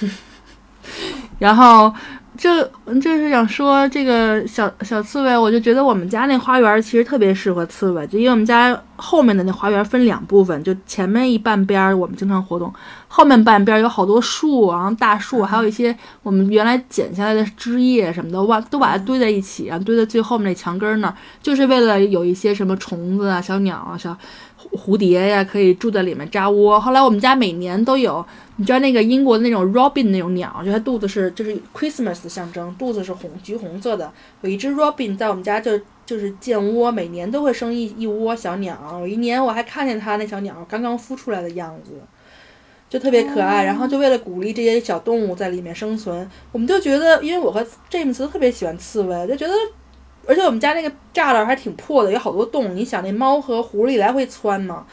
[1.38, 1.94] 然后
[2.36, 2.64] 这
[3.00, 12.72] 就是想说这个小小刺猬，我就觉得我们家那花园其实特别适合刺猬，就因为我们家后面的那花园分两部分，就前面一半边儿我们经常活动，
[13.06, 24.16] 后面半边有好多树，然后大树，还有一些我们原来剪下来的枝叶什么的，哇，都把它堆在一起，然后堆在最后面那墙根儿那儿，就是为了有一些什么虫子啊、小鸟啊、小
[24.72, 26.80] 蝴蝶呀，可以住在里面扎窝。
[26.80, 28.24] 后来我们家每年都有，
[28.56, 34.12] 你知道那个英国的那种 robin 那种鸟，就它肚子是就是 Christmas 的象征，肚子是红橘红色的。
[34.42, 38.76] 有一只 robin 在我们家就就是建窝，每年都会生一一窝小鸟。
[39.00, 41.92] 有一年我还看见它那小鸟刚刚孵出来的样子，
[42.88, 43.64] 就特别可爱。
[43.64, 49.54] 然后就为了鼓励这些小动物在里面生存，我们就觉得，因为我和詹姆斯都特别喜欢刺猬，就觉得。
[50.26, 52.74] 而且我们家那个栅栏还挺破的，有好多洞。
[52.74, 54.86] 你想那猫和狐狸来回窜嘛？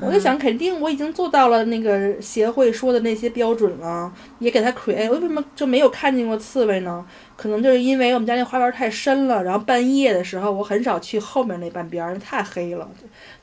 [0.00, 5.08] 我就想，肯定我已经做到了那个协会说的那些标准了，也给它 create。
[5.10, 7.04] 为什么就没有看见过刺猬呢？
[7.36, 12.88] 可能就是因为我们家那花园太深了，然后半夜的时候我很少去后面那半边，太黑了。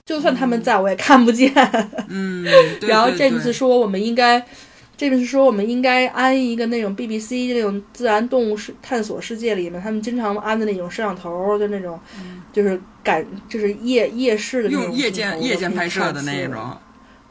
[0.05, 1.53] 就算他们在我也看不见。
[2.09, 2.45] 嗯，
[2.81, 4.45] 然后这次说我们应该。
[4.99, 11.97] 这个是说，我们应该安一个那种 BBC 那种自然动物世探索世界里面，他们经常安的那种摄像头，就那种，
[12.51, 16.77] 就是感就是夜夜视的那种，用夜间夜间拍摄的那种。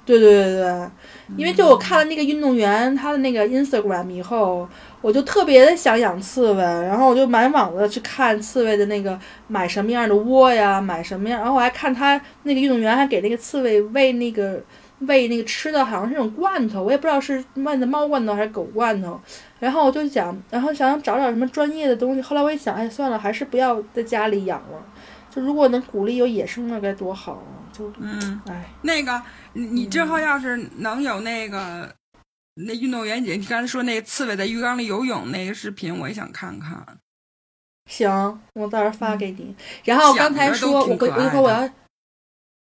[0.06, 0.88] 对对对对，
[1.36, 4.66] 因为就我看了那个运动员他的那个 Instagram 以后，
[5.02, 14.58] 我就特别的想养刺猬，然后我就满网的去看刺猬的那个买什么样的窝呀，买什么样，然后我还看他那个运动员还给那个刺猬喂那个。
[15.00, 19.20] 喂，那个吃的好像是那种罐头，我也不知道是卖的猫罐头还是狗罐头。
[19.60, 22.20] 然后我就想，然后想找找什么专业的东西。
[22.20, 24.84] 后来我一想，哎，算了，还是不要在家里养了。
[25.30, 27.70] 就如果能鼓励有野生的，该多好啊！
[27.72, 29.22] 就嗯，哎，那个
[29.52, 31.94] 你你之后要是能有那个
[32.54, 36.84] 那运动员姐，你刚才说那个刺猬在浴缸里游泳那个视频，我也想看看。
[37.88, 39.54] 行，我到时候发给你。
[39.84, 41.68] 然后刚才说，我回我一会儿我要。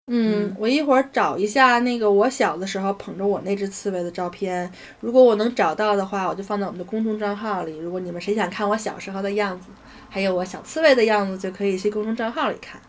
[0.10, 7.78] 嗯，我一会儿找一下那个我小的时候捧着我那只刺猬的照片，如果我能找到的话，我就放在我们的公众账号里。
[7.78, 9.68] 如果你们谁想看我小时候的样子，
[10.10, 12.80] 还有我小刺猬的样子，就可以去公众账号里看。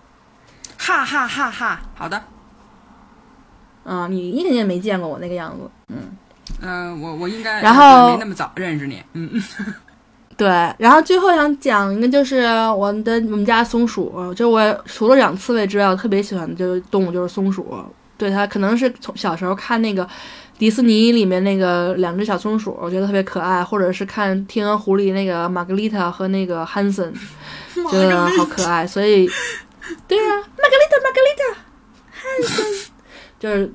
[0.77, 1.81] 哈哈哈哈！
[1.97, 2.23] 好的。
[3.85, 5.69] 嗯，你你肯定没见过我那个样子。
[5.89, 5.97] 嗯
[6.61, 9.03] 嗯，我我应该然后没那么早认识你。
[9.15, 9.75] 嗯嗯。
[10.39, 10.47] 对，
[10.79, 17.67] 然后最后想讲一个，就是我的我们家松鼠，就我除了养刺猬之外，我特别喜欢的就是动物就是松鼠。
[18.17, 20.09] 对它可能是从小时候看那个
[20.57, 27.13] 迪士尼里面那个两只小松鼠，我觉得特别可爱，或者是看《天鹅湖》里那个玛格丽塔和那个汉森，
[27.91, 28.87] 觉得好可爱。
[28.87, 29.29] 所以，
[30.07, 31.43] 对啊，玛格丽塔，玛格丽塔，
[32.13, 32.91] 汉森，
[33.41, 33.73] 就是。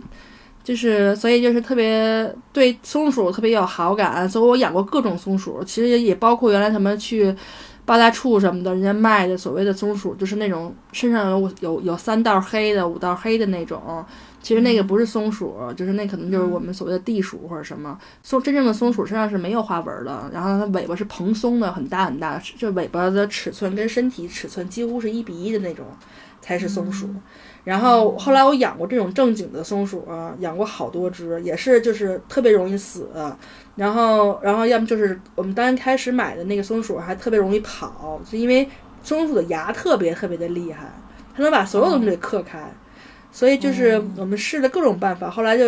[0.64, 7.36] 就是，所以就是特别对松鼠特别有好感，所以我养过各种松鼠，其实也也包括原来他们去
[7.84, 14.06] 八大处什么的，人家卖的所谓的松鼠，就是那种身上有有有三道黑的、五道黑的那种，
[14.42, 18.42] 其实那个不是松鼠，就是那可能就是我们所谓的地鼠或者什么松。
[18.42, 25.86] 真正的松鼠身上是没有花纹的，然后它尾巴是蓬松的，很大很大，这尾巴的尺寸跟身体尺寸几乎是一比一的那种，
[26.40, 27.10] 才是松鼠。
[27.64, 33.10] 然后后来我养过这种正经的松鼠啊，养过好多只，也是就是特别容易死。
[33.76, 38.68] 然后，然后要么就是我们刚开始买的那个松鼠还特别容易跑，就因为
[39.02, 40.92] 松鼠的牙特别特别的厉害，
[41.34, 42.70] 它能把所有东西给磕开。
[43.32, 45.64] 所以就是我们试了各种办法，后来就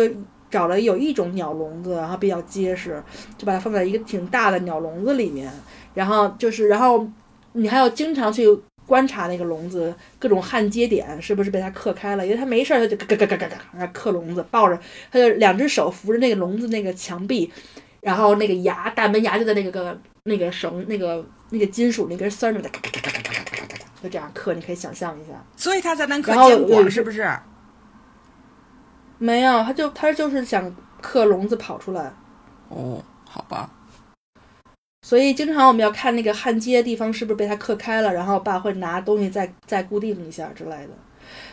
[0.50, 3.02] 找了有一种鸟笼子，然后比较结实，
[3.38, 5.50] 就把它放在一个挺大的鸟笼子里面。
[5.94, 7.08] 然后就是，然后
[7.54, 8.46] 你还要经常去。
[8.86, 12.24] 观察那个笼子各种焊接点是不是被它刻开了？
[12.24, 14.78] 因为它没事儿，它就嘎嘎嘎嘎嘎嘎刻笼子，抱着
[15.10, 17.52] 它就两只手扶着那个笼子那个墙壁，
[18.00, 25.32] 然后那个牙大门牙就在那个个那个绳那个那个金属那根丝儿那嘎嘎嘎嘎嘎嘎嘎嘎，就这样刻，你可以想象一下。
[25.56, 27.28] 所以它才能刻坚果，是不是？
[29.18, 32.12] 没有，它就他就是想刻笼子跑出来。
[32.68, 33.70] 哦，好吧。
[35.06, 40.88] 所以经常我们要看那个焊接的地方是不是被它刻开了，然后爸会拿东西再再固定一下之类的。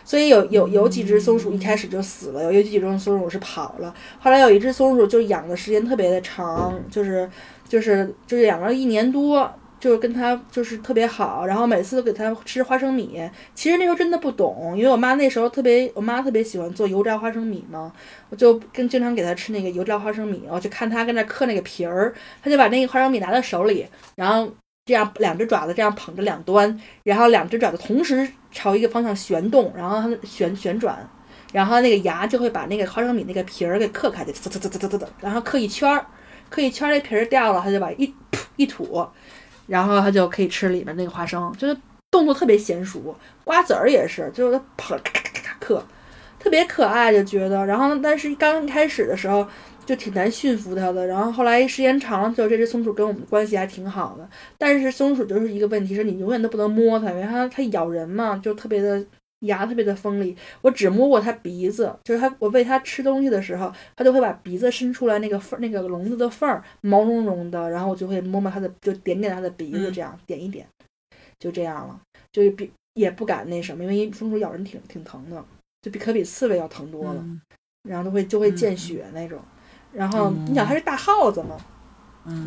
[0.03, 3.93] 所以有有有几只松鼠一开始就死了，有有几只松鼠是跑了。
[4.19, 7.29] 后来有一只松鼠就养的时间特别的长，就是
[7.69, 9.47] 就是就是养了一年多。
[9.83, 13.21] 就是跟他就是特别好，然后每次都给他吃花生米。
[13.53, 17.91] 其实那时候真的不懂，因为我妈那时候特别，我妈特别喜欢做油炸花生米嘛，
[18.29, 20.43] 我就跟经常给他吃那个油炸花生米。
[20.49, 24.49] 我就看他跟那嗑那个皮儿，他就把那个花生米拿在手里，然后
[24.85, 31.05] 这样两只爪子这样捧着两端，然后两只爪子同时朝一个方向旋动，然后它旋旋转，
[31.51, 36.05] 然后那个牙就会把那个花生米那个皮儿给嗑开，就啧啧啧啧啧啧，然后嗑一圈儿，
[36.49, 38.13] 嗑一圈儿那皮儿掉了，他就把一。
[38.55, 39.03] 一吐，
[39.67, 41.77] 然后它就可以吃里面那个花生，就是
[42.11, 43.15] 动作特别娴熟。
[43.43, 45.83] 瓜子儿也是，就是它跑咔咔咔咔嗑，
[46.39, 47.65] 特别可爱，就觉得。
[47.65, 49.47] 然后但是刚开始的时候
[49.85, 54.29] 就挺难驯服它的，然后后来时间长了，就这只松鼠跟我们关系还挺好的。
[54.57, 59.03] 但是松鼠就是一个问题，是你永远都不能摸它，因为它它咬人嘛，就特别的。
[59.43, 70.65] 牙特别的锋利，我只摸过它鼻子，就是它，我喂它吃东西的时候，它就会把鼻子伸出来那个缝，那个笼子的缝儿，毛茸茸的，然后我就会摸摸它的，就点点它的鼻子，这样点一点，
[71.39, 71.99] 就这样了，
[72.31, 75.43] 就比也不敢那什么，因为松鼠咬人挺挺疼的，
[75.81, 77.25] 就比可比刺猬要疼多了，
[77.89, 79.39] 然后都会就会见血那种，
[79.91, 81.57] 然后你想它是大耗子嘛，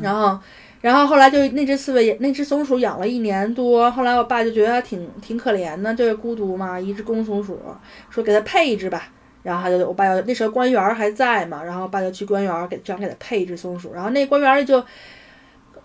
[0.03, 0.41] 然后。
[0.81, 3.91] 然后后来就那只刺猬，那只松鼠养了一年多。
[3.91, 7.59] 后来我爸就觉得它挺挺可怜的，就是孤独嘛，一只公松鼠，
[8.11, 9.09] 说给它配一只吧。
[9.43, 13.93] 然后他就我爸要那时候官员还在嘛，然后爸就去官员给想给它配一只松鼠。
[13.95, 14.85] 然后那官员就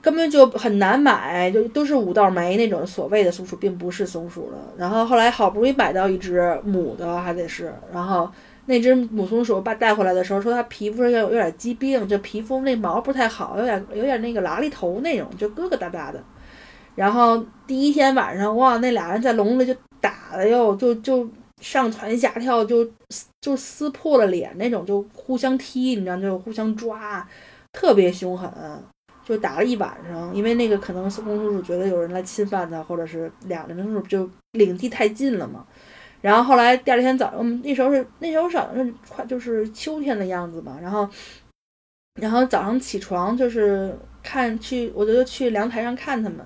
[0.02, 4.58] 根本就很难买，就都是五道眉那种所谓的松鼠，并不是松鼠的。
[4.78, 8.30] 然后后来好不容易买到一只母的，还得是，然后。
[8.72, 16.24] 那只母松鼠，爸带回来的时候说它皮肤上有有点疾病，就皮肤那毛不太好，有点有点那个拉力头那种，就疙疙瘩瘩的。
[16.96, 22.90] 然后第一天晚上，哇，那俩人在笼子就打的哟，就就上蹿下跳，就
[23.42, 27.28] 就撕破了脸那种，就互相踢，你知道，就互相抓，
[27.74, 28.50] 特别凶狠，
[29.26, 30.34] 就打了一晚上。
[30.34, 35.66] 因为那个可能公松鼠觉得有人来侵犯它，或者是俩人松鼠就领地太近了嘛。
[36.22, 40.78] 然后后来第二天早上，那时候是那时候早上是快就是秋天的样子嘛。
[40.80, 41.10] 然后，
[42.22, 46.38] 然后早上起床就是看去，我就去阳台上看他们。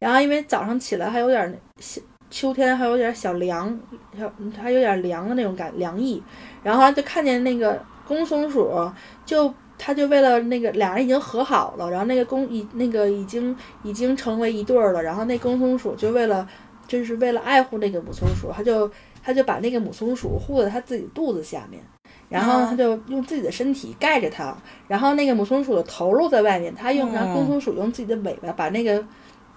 [0.00, 3.78] 然后因为早上起来还有点小秋天，还有点小凉，
[4.18, 6.20] 小还有点凉的那种感凉意。
[6.64, 8.90] 然后就看见那个公松鼠，
[9.24, 15.00] 就他就为了那个俩人已经和好了，然后那个公已那个已经已经成为一对儿了。
[15.00, 16.48] 然后那公松鼠就为了
[16.88, 18.90] 就是为了爱护那个母松鼠，他就。
[19.22, 21.82] 他就把那个母松鼠护在他自己肚子下面，
[22.28, 24.56] 然后他就用自己的身体盖着它，
[24.88, 28.94] 然后那个母松鼠的头露在外面，他用然后公松鼠用自己的尾巴把那个，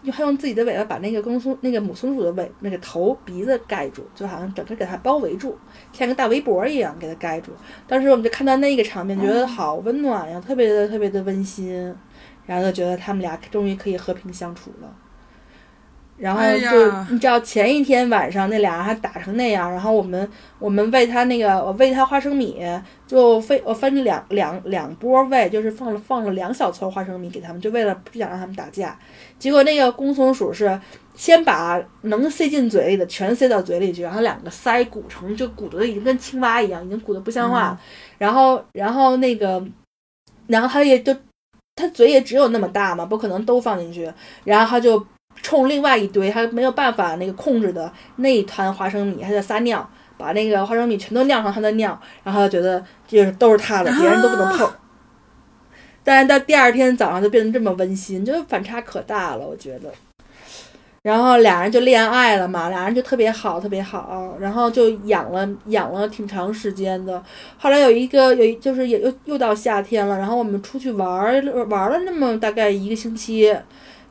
[0.02, 5.58] 用他用自己的尾巴把那个公松那个母松鼠的尾那个头鼻子盖住，就好像整个给它包围住，
[5.94, 7.52] 像个大围脖一样给它盖住。
[7.88, 11.96] 当时我们就看到那个场面，觉得好温暖呀，特别的特别的温馨，
[12.46, 14.94] 然后就觉得他们俩终于可以和平相处了。
[16.24, 22.64] 然后就你知道前一天晚上那俩人还打成那样，然后我们我们喂它那个我喂它花生米，
[23.06, 28.98] 就分我分两两两波喂，就是放了放了两小撮花生米给他们，就为了不想让他们打架。
[29.38, 30.80] 结果那个公松鼠是
[31.14, 37.78] 先把能塞进嘴里的全塞到嘴里去，然后两个腮鼓成就鼓得已经跟青蛙一样，已经鼓得不像话。
[38.18, 39.62] 然后然后那个
[40.48, 41.14] 然后它也就
[41.76, 44.10] 它嘴也只有那么大嘛，不可能都放进去，
[44.46, 45.06] 然后它就。
[45.42, 54.72] 冲另外一堆，他没有办法那个控制的那一团花生米，他在撒尿，把那个花生米全都尿上他的尿，然后他觉得就是都是他的，别人都不能碰。
[56.06, 59.92] 但是到第二天早上就变得这么温馨，就反差可大了，我觉得。
[61.02, 67.22] 然后俩人就恋爱了嘛，俩人就特别好，特别好，然后就养了养了挺长时间的。
[67.58, 73.54] 后来有一个有就是也又又到夏天了，然后我们出去玩玩了那么大概一个星期。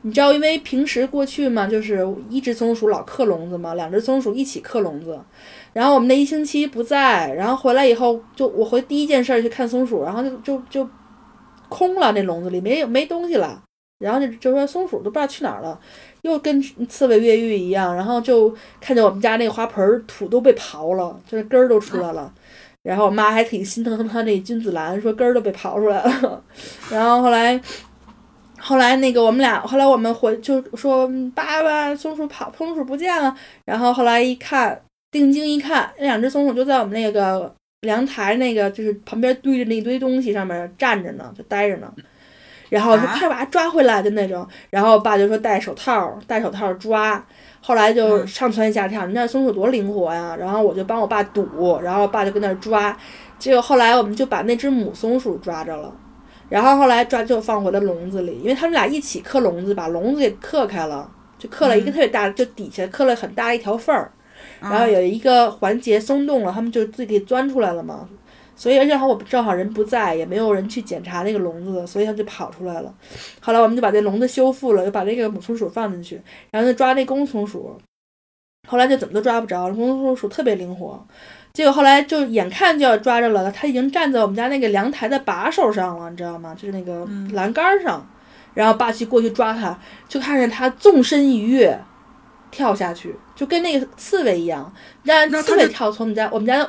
[0.05, 5.17] 你知道，因为平时过去嘛，就是一只松鼠老克笼子嘛，两只松鼠一起克笼子。
[5.71, 10.89] 然后我们那一星期不在，然后回来以后，就我回第一件事去看松鼠，然后就就就
[11.69, 13.63] 空了，那笼子里没有没东西了。
[13.99, 15.79] 然后就就说松鼠都不知道去哪儿了，
[16.23, 17.95] 又跟刺猬越狱一样。
[17.95, 22.29] 然后就看见我们家那个花盆土都被刨了，就是根儿都出来了。
[22.81, 26.43] 然后我妈还挺心疼它那君子兰，说根儿都被刨出来了。
[26.91, 27.61] 然后后来。
[28.65, 33.35] 后来那个我们俩，后来我们回就说爸爸，松鼠跑，松鼠不见了。
[33.65, 34.81] 然后后来一看，
[35.11, 41.93] 定睛一看，那两只松鼠就在我们那个阳台那个就是旁边堆着那一堆东西上面站着呢，就待着呢。
[42.69, 44.47] 然后就快把它抓回来的那种。
[44.69, 47.21] 然后爸就说戴手套，戴手套抓。
[47.59, 50.35] 后来就上蹿下跳，你知道松鼠多灵活呀。
[50.39, 52.97] 然后我就帮我爸堵，然后爸就跟那抓。
[53.37, 55.93] 结果后来我们就把那只母松鼠抓着了。
[56.53, 61.09] 然后后来抓就放回了笼子里，因为他们俩一起刻笼子，把笼子给刻开了，
[61.39, 64.11] 就刻了一个特别大，就底下刻了很大一条缝儿，
[64.61, 68.07] 然后有一个环节松动了，他们就自己给钻出来了嘛。
[68.55, 72.93] 所以正好我正好人不在，也没有人去检查那个笼子，所以它就跑出来了。
[73.41, 76.21] 后来我们就把这笼子修复了，又把那个母松鼠放进去，
[76.51, 77.75] 然后就抓那公松鼠。
[78.67, 81.03] 后来就怎么都抓不着，公松鼠特别灵活。
[81.53, 86.55] 结果后来就眼看就要抓着了，他已经站在我们家那个阳台的把手上了，你知道吗？
[86.55, 88.03] 就是那个栏杆上，
[88.55, 91.79] 然后霸气过去抓他，就看见他纵身一跃，
[92.49, 94.73] 跳下去，就跟那个刺猬一样，
[95.03, 96.67] 让那刺猬跳从我们家，我们家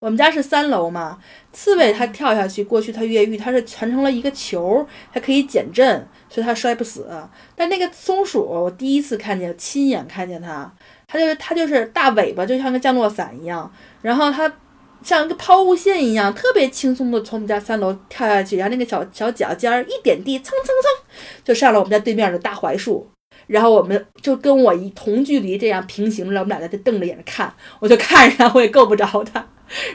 [0.00, 1.16] 我们家是三楼嘛，
[1.52, 7.06] 刺猬它跳下去过去，它越狱，它是传成了一个球，它可以减震，所以它摔不死。
[7.54, 10.70] 但那个松鼠，我第一次看见，亲眼看见它，
[11.14, 13.72] 它就是它就是大尾巴，就像个降落伞一样，
[14.02, 14.52] 然后它
[15.00, 23.08] 像一个抛物线一样，特别轻松的从我们家三楼跳下去，然后那个小小脚尖儿一点地，蹭蹭蹭就上了我们家对面的大槐树。
[23.46, 29.46] 然后我们就跟我一同距离这样平行着，我们俩在这瞪着眼看，我就看着它，我也够不着它，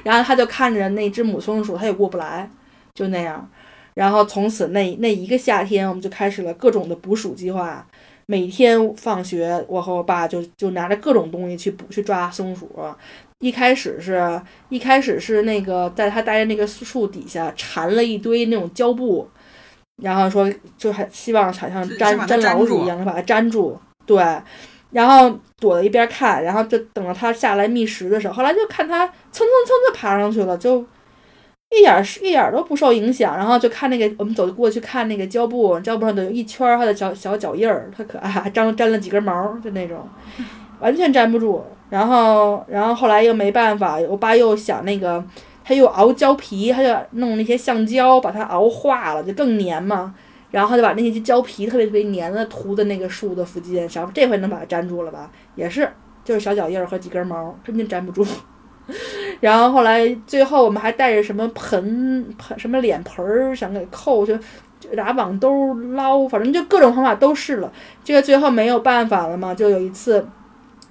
[0.04, 2.50] 然后它就看着那只母松鼠，它也过不来，
[2.94, 3.50] 就那样。
[3.96, 7.86] 然后从此那那一个夏天，我们就开始了各种的捕鼠计划。
[8.30, 12.70] 每天放学，我和我爸就就拿着各种东西去捕去抓松鼠。
[13.40, 14.40] 一开始是
[14.70, 19.28] 一开始是那个在他待的那个树底下缠了一堆那种胶布，
[20.04, 20.48] 然后说
[20.78, 23.76] 就还希望好像粘粘老鼠一样，把它粘住。
[24.06, 24.24] 对，
[24.92, 30.86] 然后躲在一边看，然后就等到它下来觅食的时候，后来就看它蹭蹭蹭就爬上去了，就
[31.76, 33.38] 一点儿是一点儿都不受影响。
[33.38, 39.98] 然后就看那个我们走过去看那个胶布，胶布上都有一圈儿它的小小脚印儿，特可爱，还粘粘了几根毛儿，就那种，
[40.82, 41.64] 完全粘不住。
[41.90, 45.24] 然后，然后后来又没办法，我爸又想那个，
[45.64, 50.14] 他又熬胶皮，他就弄那些橡胶把它熬化了，就更粘嘛。
[50.52, 55.30] 然后他就把那些胶皮特别特别粘的涂在那个树的附近，想这回能把它粘住了吧？
[55.56, 55.88] 也是，
[56.24, 58.26] 就是小脚印儿和几根毛，根本粘不住。
[59.40, 64.38] 然后后来最后我们还带着什么盆盆什么脸盆儿想给扣，就
[64.80, 67.72] 就拿网兜捞，反正就各种方法都试了。
[68.04, 70.26] 这个最后没有办法了嘛，就有一次，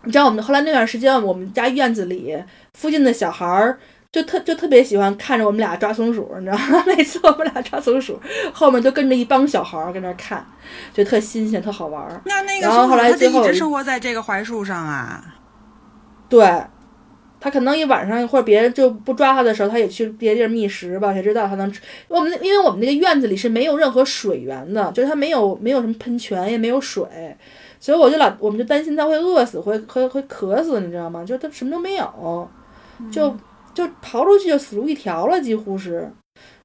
[0.05, 2.37] 你知道我们后来那段时间，我们家院子里
[2.75, 3.79] 附近的小孩儿
[4.11, 6.83] 就特就特别喜欢看着我们俩抓松鼠，你知道吗？
[6.89, 8.19] 每次我们俩抓松鼠，
[8.55, 10.45] 后面就跟着一帮小孩儿跟那儿看，
[10.95, 12.21] 就特新鲜，特好玩儿。
[12.25, 15.23] 那那个然后后松鼠它就来最后一直生活在这个槐树上啊。
[16.29, 16.41] 对，
[17.41, 21.81] 他可能一晚上或者别人就不抓他的时候，他也去别地儿觅食吧，谁知道他能吃？
[22.09, 27.07] 我们因为我们那个院子里是没有任何水源的，就是它没有没有什么喷泉，也没有水，
[27.79, 31.25] 所以我就老我们就担心它会饿死，会会会渴死，你知道吗？
[31.25, 32.49] 就它什么都没有，
[33.11, 33.35] 就
[33.73, 36.11] 就逃出去就死路一条了，几乎是。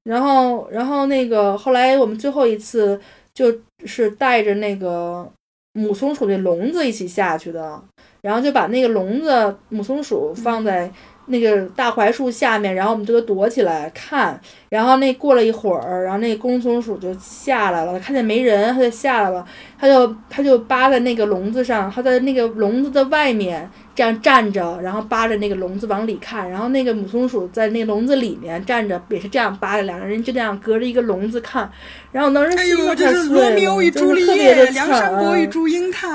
[0.02, 3.00] 然后然后那个后来我们最后一次
[3.32, 3.54] 就
[3.86, 5.30] 是带着那个
[5.72, 7.82] 母松鼠的笼子一起下去的。
[8.24, 10.90] 然后就把那个笼子母松鼠放在
[11.26, 14.40] 那个大槐树下面，然后我们就都躲起来看。
[14.70, 19.44] 然后那过了一会儿，然后那公松鼠就下来了，看见没人，它就下来了，
[19.78, 26.50] 它就它就扒在那个笼子上，它在那个笼子的外面这样站着，然后扒着那个笼子往里看。
[26.50, 31.70] 然后那个母松鼠在那个笼子里面站着，也是这样扒着，两个人就这样隔着一个笼子看。
[32.10, 36.08] 然后当时哎呦，心都快这是罗密欧与朱丽叶，梁山伯与惨祝英台。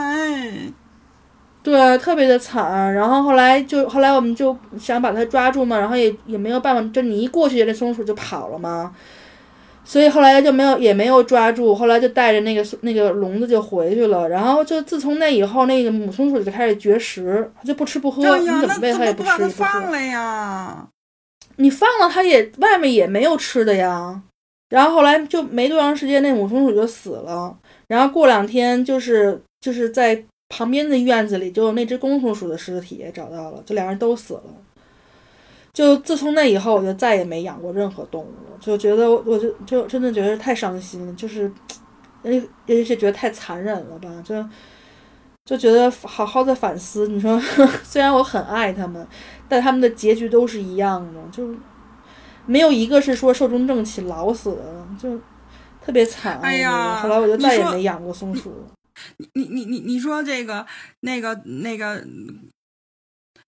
[1.70, 2.92] 对，特别的惨。
[2.94, 8.92] 然后后来就后来我们就想把它抓住嘛，然后也也没有办法，就你一过去，那松鼠就跑了嘛。
[9.86, 14.28] 所以后来就没有也没有抓住，后来就带着那个那个笼子就回去了。
[14.28, 19.50] 然后就自从那以后，那个母松鼠就开始绝食，它就不吃不喝，你怎么喂它也不吃也不喝。
[19.50, 20.88] 放了呀？
[21.58, 24.22] 你放了它也外面也没有吃的呀。
[24.70, 27.56] 然后后来就没多长时间，那母松鼠就死了。
[27.88, 34.44] 然后过两天就是就是在旁边的院子里就有那只公松鼠的尸体也找到了，就两人都死了。
[35.72, 41.50] 就自从那以后，我就再也没养过任何动物了，就觉得我就就真的觉得太伤心了，就是，
[42.24, 44.44] 而且而且觉得太残忍了吧，就
[45.46, 47.08] 就觉得好好的反思。
[47.08, 47.40] 你说，
[47.84, 49.08] 虽然我很爱他们，
[49.48, 51.48] 但他们的结局都是一样的，就
[52.48, 55.18] 没有一个是说寿终正寝老死的，就
[55.80, 56.40] 特别惨。
[56.42, 58.52] 哎呀后来我就再也没养过松鼠。
[59.34, 60.66] 你你你你说这个
[61.02, 62.04] 那个那个，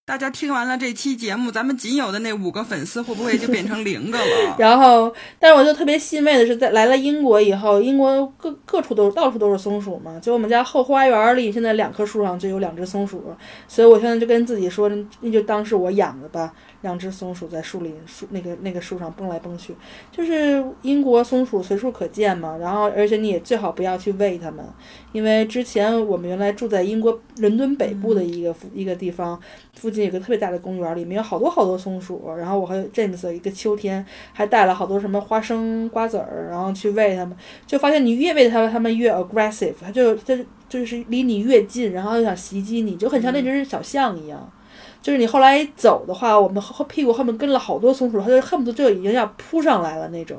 [0.06, 4.56] 大家听完了这期节目，咱们仅有的那五个粉丝会不会就变成零个了？
[4.60, 10.20] 然后，但是我就特别欣慰的是，在来了英国以后，英国各各处都到处都是松鼠嘛。
[10.20, 13.34] 就我们家后花园里，现在两棵树上就有两只松鼠，
[13.68, 14.90] 所以我现在就跟自己说，
[15.22, 16.54] 那就当是我养的吧。
[16.82, 19.76] 两只松鼠在树林树那个那个树上蹦来蹦去，
[20.12, 22.58] 就是英国松鼠随处可见嘛。
[22.58, 24.66] 然后，而且你也最好不要去喂它们，
[25.12, 29.40] 因为之前我们原来住在英国伦敦北部的一个附一个地方，
[29.74, 32.34] 附近有个特别大的公园，里面有好多好多松鼠。
[32.38, 37.38] 然后我和 James 一个秋天还带了好多什么花生、瓜子儿，然后去喂它们，
[37.68, 40.38] 就发现你越喂它们，它们越 aggressive，它就它
[40.68, 44.52] 就是离你越近，然后又想袭击你，就很像那只小象一样。
[45.02, 50.38] 就是你后来走的话，我们后屁股后面跟了好多松鼠，它就恨不得就已经要扑上来了那种，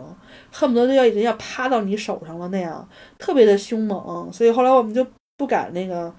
[0.53, 4.33] 恨不得就要已经要趴到你手上了那样，特别的凶猛。
[4.33, 5.05] 所以后来我们就
[5.37, 6.15] 不敢那个，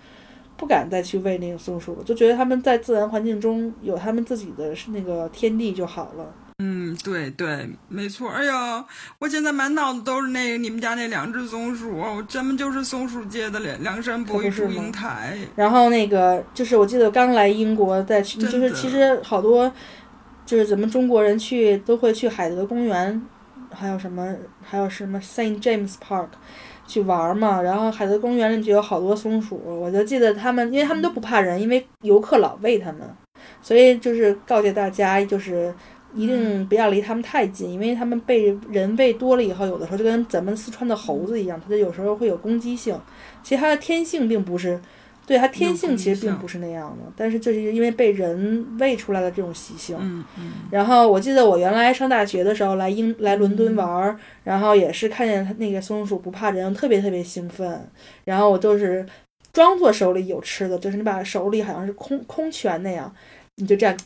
[0.57, 6.25] 不敢再去喂那个松鼠了，就觉得它们在自然环境中有它们自己的那个天地就好了。
[6.59, 8.30] 嗯，对对，没错。
[8.30, 8.85] 哎呀，
[9.19, 15.35] 我现在满脑子都是那个你们家那两只松鼠，我真们就是松鼠界的梁梁山伯与祝英台。
[15.55, 19.69] 然后那个就是我记得刚来英国，在去就是其实好多
[20.45, 23.21] 就是咱们中国人去都会去海德公园，
[23.71, 26.27] 还有什么还有什么 Saint James Park
[26.85, 27.61] 去玩嘛。
[27.61, 33.01] 然后海德公园里就有好多松鼠，我就记得他们，因为他们都不怕人，因为游客老喂他们，
[33.61, 35.73] 所以就是告诫大家就是。
[36.15, 42.99] 一定不要离它们太近，因为它们被人喂多了以后，有的时候就跟咱们四川的猴子一样，它就有时候会有攻击性。
[43.41, 44.80] 其实它的天性并不是，
[45.26, 49.98] 对它天性其实并不是那样的，但是就是因为被人喂出来的这种习性。
[49.99, 50.52] 嗯嗯。
[50.69, 57.90] 然后我记得我原来上大学的时候来英来伦敦玩儿，然后也是看见它那个松鼠不怕人，特别特别兴奋。
[58.23, 59.06] 然后我就是
[59.52, 63.14] 装作手里有吃的，就是你把手里好像是空空拳那样，
[63.56, 63.98] 你就这样。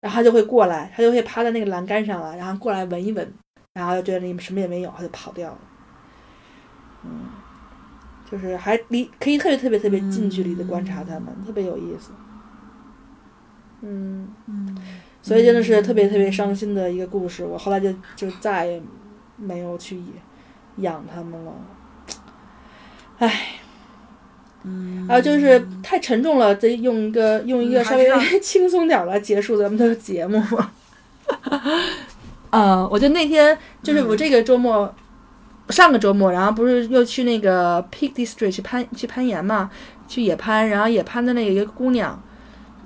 [0.00, 3.32] 然后它就会过来，它就会趴在那个栏杆上了，然后过来闻一闻，
[3.74, 5.58] 然后就觉得里面什么也没有，它就跑掉了。
[7.04, 7.26] 嗯，
[8.30, 12.12] 就是还离可以特别特别特别近距离的观察它们，特别有意思。
[13.82, 14.76] 嗯嗯，
[15.22, 17.44] 所以真的是特别特别伤心的一个故事。
[17.44, 18.82] 我后来就就再也
[19.36, 20.02] 没有去
[20.76, 21.52] 养它们了。
[23.18, 23.59] 唉。
[24.62, 28.06] 嗯，还有就是太沉重了，再用一个用一个稍微
[28.40, 30.42] 轻松点来结束咱们的节目。
[32.50, 34.94] 嗯， 我就那天就是我这个周末，
[35.70, 39.70] 上个周末，然后不是又去那个 Peak District 去攀去攀岩嘛，
[40.06, 42.22] 去野攀，然后野攀的那个一个姑娘，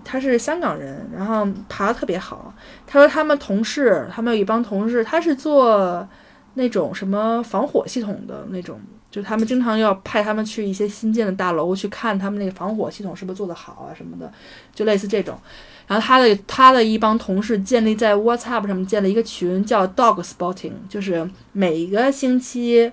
[0.04, 2.54] 她是香港人，然后爬的特别好。
[2.86, 6.06] 她说他们同事，他们有一帮同事，她是做
[6.54, 8.80] 那种什么防火系统的那种。
[9.14, 14.28] 就他们经常要派他们去一些新建的大楼去看他们那个防火系统是不是做得好啊什么的，
[14.74, 15.38] 就类似这种。
[15.86, 22.90] 然后他的他的一帮同事建立在 WhatsApp 上面建了一个群，叫 Dog Spotting，就是每个星期，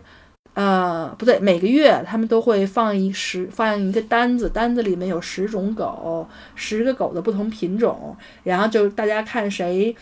[0.53, 9.95] 呃，不对，每个月他们都会放一十放一个单子，单子里面有十种狗，十个狗的不同品种，然后就大家看谁，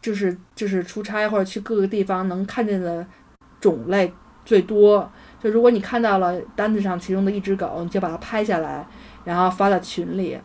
[0.00, 3.04] 就是就是出差或者去各个地方能看见的
[3.60, 4.12] 种类
[4.44, 5.10] 最多。
[5.42, 8.86] 就如果你看到了单子上其中的一只狗，你就把它拍下来，
[9.24, 10.38] 然后发到群里，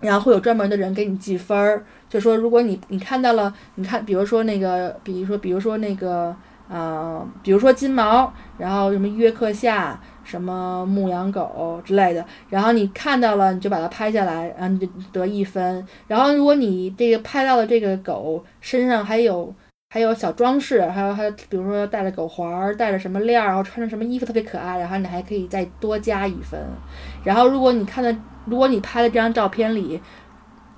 [0.00, 1.84] 然后会有专门的人给你记分儿。
[2.08, 6.34] 就说如果你你看到了，你看，比如说那个，比如说比如说那个，
[6.68, 15.86] 呃，比如说金毛，然后什么约克夏，什么牧羊狗之类的，然后你看到了，你就把它拍下来，然后你就得一分。
[16.06, 19.52] 然后如果你这个拍到的这个狗身上还有。
[19.94, 26.58] 还有小装饰，还有还有，比如说戴着狗环儿，戴着什么链儿，然后穿着什么衣服特别可爱，然后你还可以再多加一分。
[27.22, 28.16] 然后如果你看的，
[28.46, 30.00] 如果你拍的这张照片里，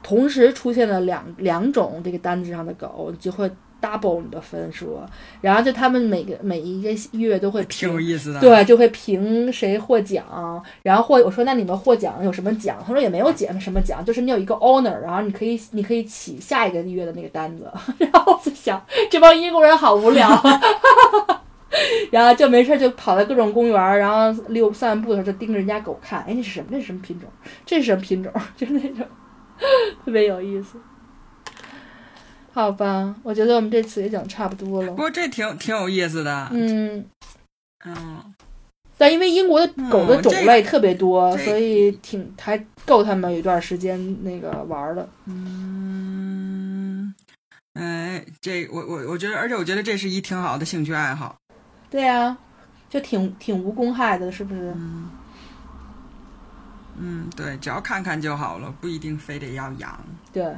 [0.02, 3.48] 同时出现了两两种这个单子上的狗，你就会。
[3.84, 4.98] Double 你的分数，
[5.42, 12.82] 然后就他们每个每一个月都会挺有意思的，对，就会评谁获奖，然后获我说那你们获奖有什么奖？
[12.86, 17.70] 他说也没有奖什么奖，就是你有一个 owner，然后你可以你可以起下一个月的那个单子。
[17.98, 20.28] 然后我就想这帮英国人好无聊，
[22.10, 26.66] 然后就没事就跑到各种公园，然后溜散步的时候就盯着人家狗看，哎，那是什么？
[26.70, 27.28] 那是什么品种？
[27.66, 28.32] 这是什么品种？
[28.56, 29.06] 就那种
[30.04, 30.78] 特别有意思。
[32.54, 34.90] 好吧，我觉得我们这次也讲差不多了。
[34.90, 36.48] 不过这挺挺有意思的。
[36.52, 37.04] 嗯
[37.84, 38.34] 嗯，
[38.96, 42.56] 但因为英国的狗的种类特别多，所以挺还
[42.86, 45.08] 够他们有一段时间那个玩的。
[45.24, 47.12] 嗯，
[47.74, 51.34] 哎，这我我我觉得，而且我觉得这是一挺好的兴趣爱好。
[51.90, 52.36] 对呀，
[52.88, 54.72] 就挺挺无公害的，是不是？
[54.76, 55.10] 嗯。
[56.96, 59.98] 嗯，对，只要看看就好了，不一定非得要养。
[60.32, 60.54] 对。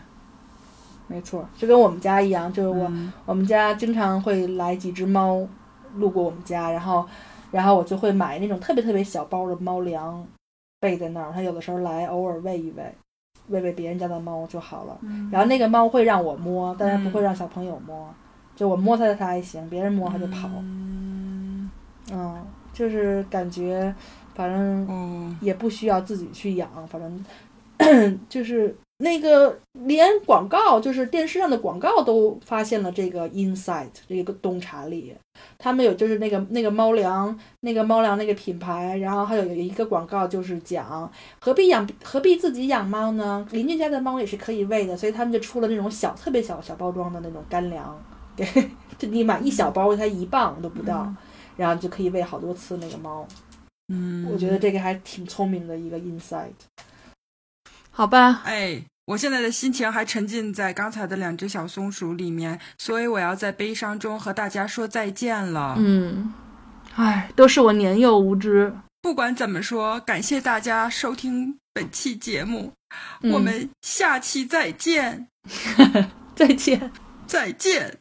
[1.09, 2.91] 没错，就跟我们家一样，就是我
[3.25, 5.47] 我们家经常会来几只猫
[5.95, 7.07] 路过我们家，然后
[7.53, 10.27] 然后我就会买那种特别特别小包的猫粮
[10.81, 12.95] 备在那儿，它有的时候来偶尔喂一喂，
[13.49, 14.99] 喂喂别人家的猫就好了。
[15.31, 18.13] 然后那个猫会让我摸，但是不会让小朋友摸，
[18.57, 20.49] 就我摸它它还行，别人摸它就跑。
[20.61, 21.71] 嗯，
[22.73, 23.95] 就是感觉
[24.35, 28.77] 反正也不需要自己去养，反正 就是。
[28.99, 35.15] 那个连广告，就是电视上的广告都发现了这个 insight 这个洞察力。
[35.59, 43.47] 他们有就是那个那个猫粮，那个猫粮那个品牌，然后还有有一个广告就是讲何必养何必自己养猫呢？
[43.51, 48.03] 邻居家的猫也是可以喂的，所以他们就出了那种小特别小小包装的那种干粮，
[48.35, 48.47] 给
[48.97, 51.13] 就你买一小包才一磅都不到，
[51.57, 53.27] 然后就可以喂好多次那个猫。
[53.89, 56.53] 嗯，我觉得这个还挺聪明的一个 insight。
[57.97, 65.77] 好吧，哎，我现在的心情还沉浸在刚才的两只小松鼠里面，所以我要在悲伤中和大家说再见了。
[65.79, 66.35] 嗯，
[66.97, 68.71] 哎，都是我年幼无知。
[69.01, 72.75] 不管怎么说，感谢大家收听本期节目，
[73.23, 75.29] 嗯我们下期再见，
[76.37, 76.93] 再见。
[77.27, 77.97] 再见。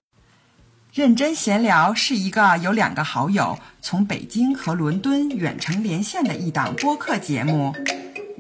[0.93, 7.73] 认真闲聊是一个有两个好友从北京和伦敦远程连线的一档播客节目。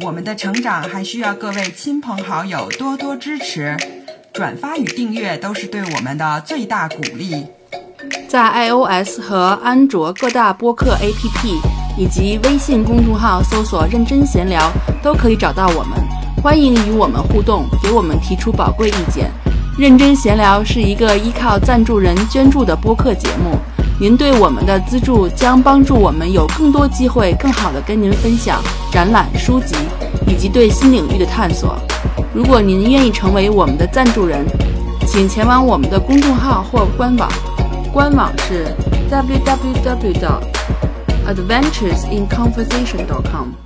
[0.01, 3.77] 我们的成长还需要各位亲朋好友多多支持，
[4.33, 7.45] 转发与订阅都是对我们的最大鼓励。
[8.27, 11.57] 在 iOS 和安卓各大播客 APP
[11.97, 14.69] 以及微信公众号搜索“认真闲聊”，
[15.01, 15.97] 都可以找到我们。
[16.43, 19.31] 欢迎与我们互动，给我们提出宝贵意见。
[19.79, 23.57] 认真闲聊是一个依靠赞助人捐助的播客节目，
[23.97, 28.61] 您对我们的资助将帮助我们有更多机会，更好的跟您分享
[28.91, 29.73] 展览、书籍
[30.27, 31.77] 以及对新领域的探索。
[32.33, 34.45] 如果您愿意成为我们的赞助人，
[35.07, 37.31] 请前往我们的公众号或官网。
[37.93, 38.65] 官网是
[39.09, 40.43] www.dot
[41.25, 43.64] adventuresinconversation.dot com。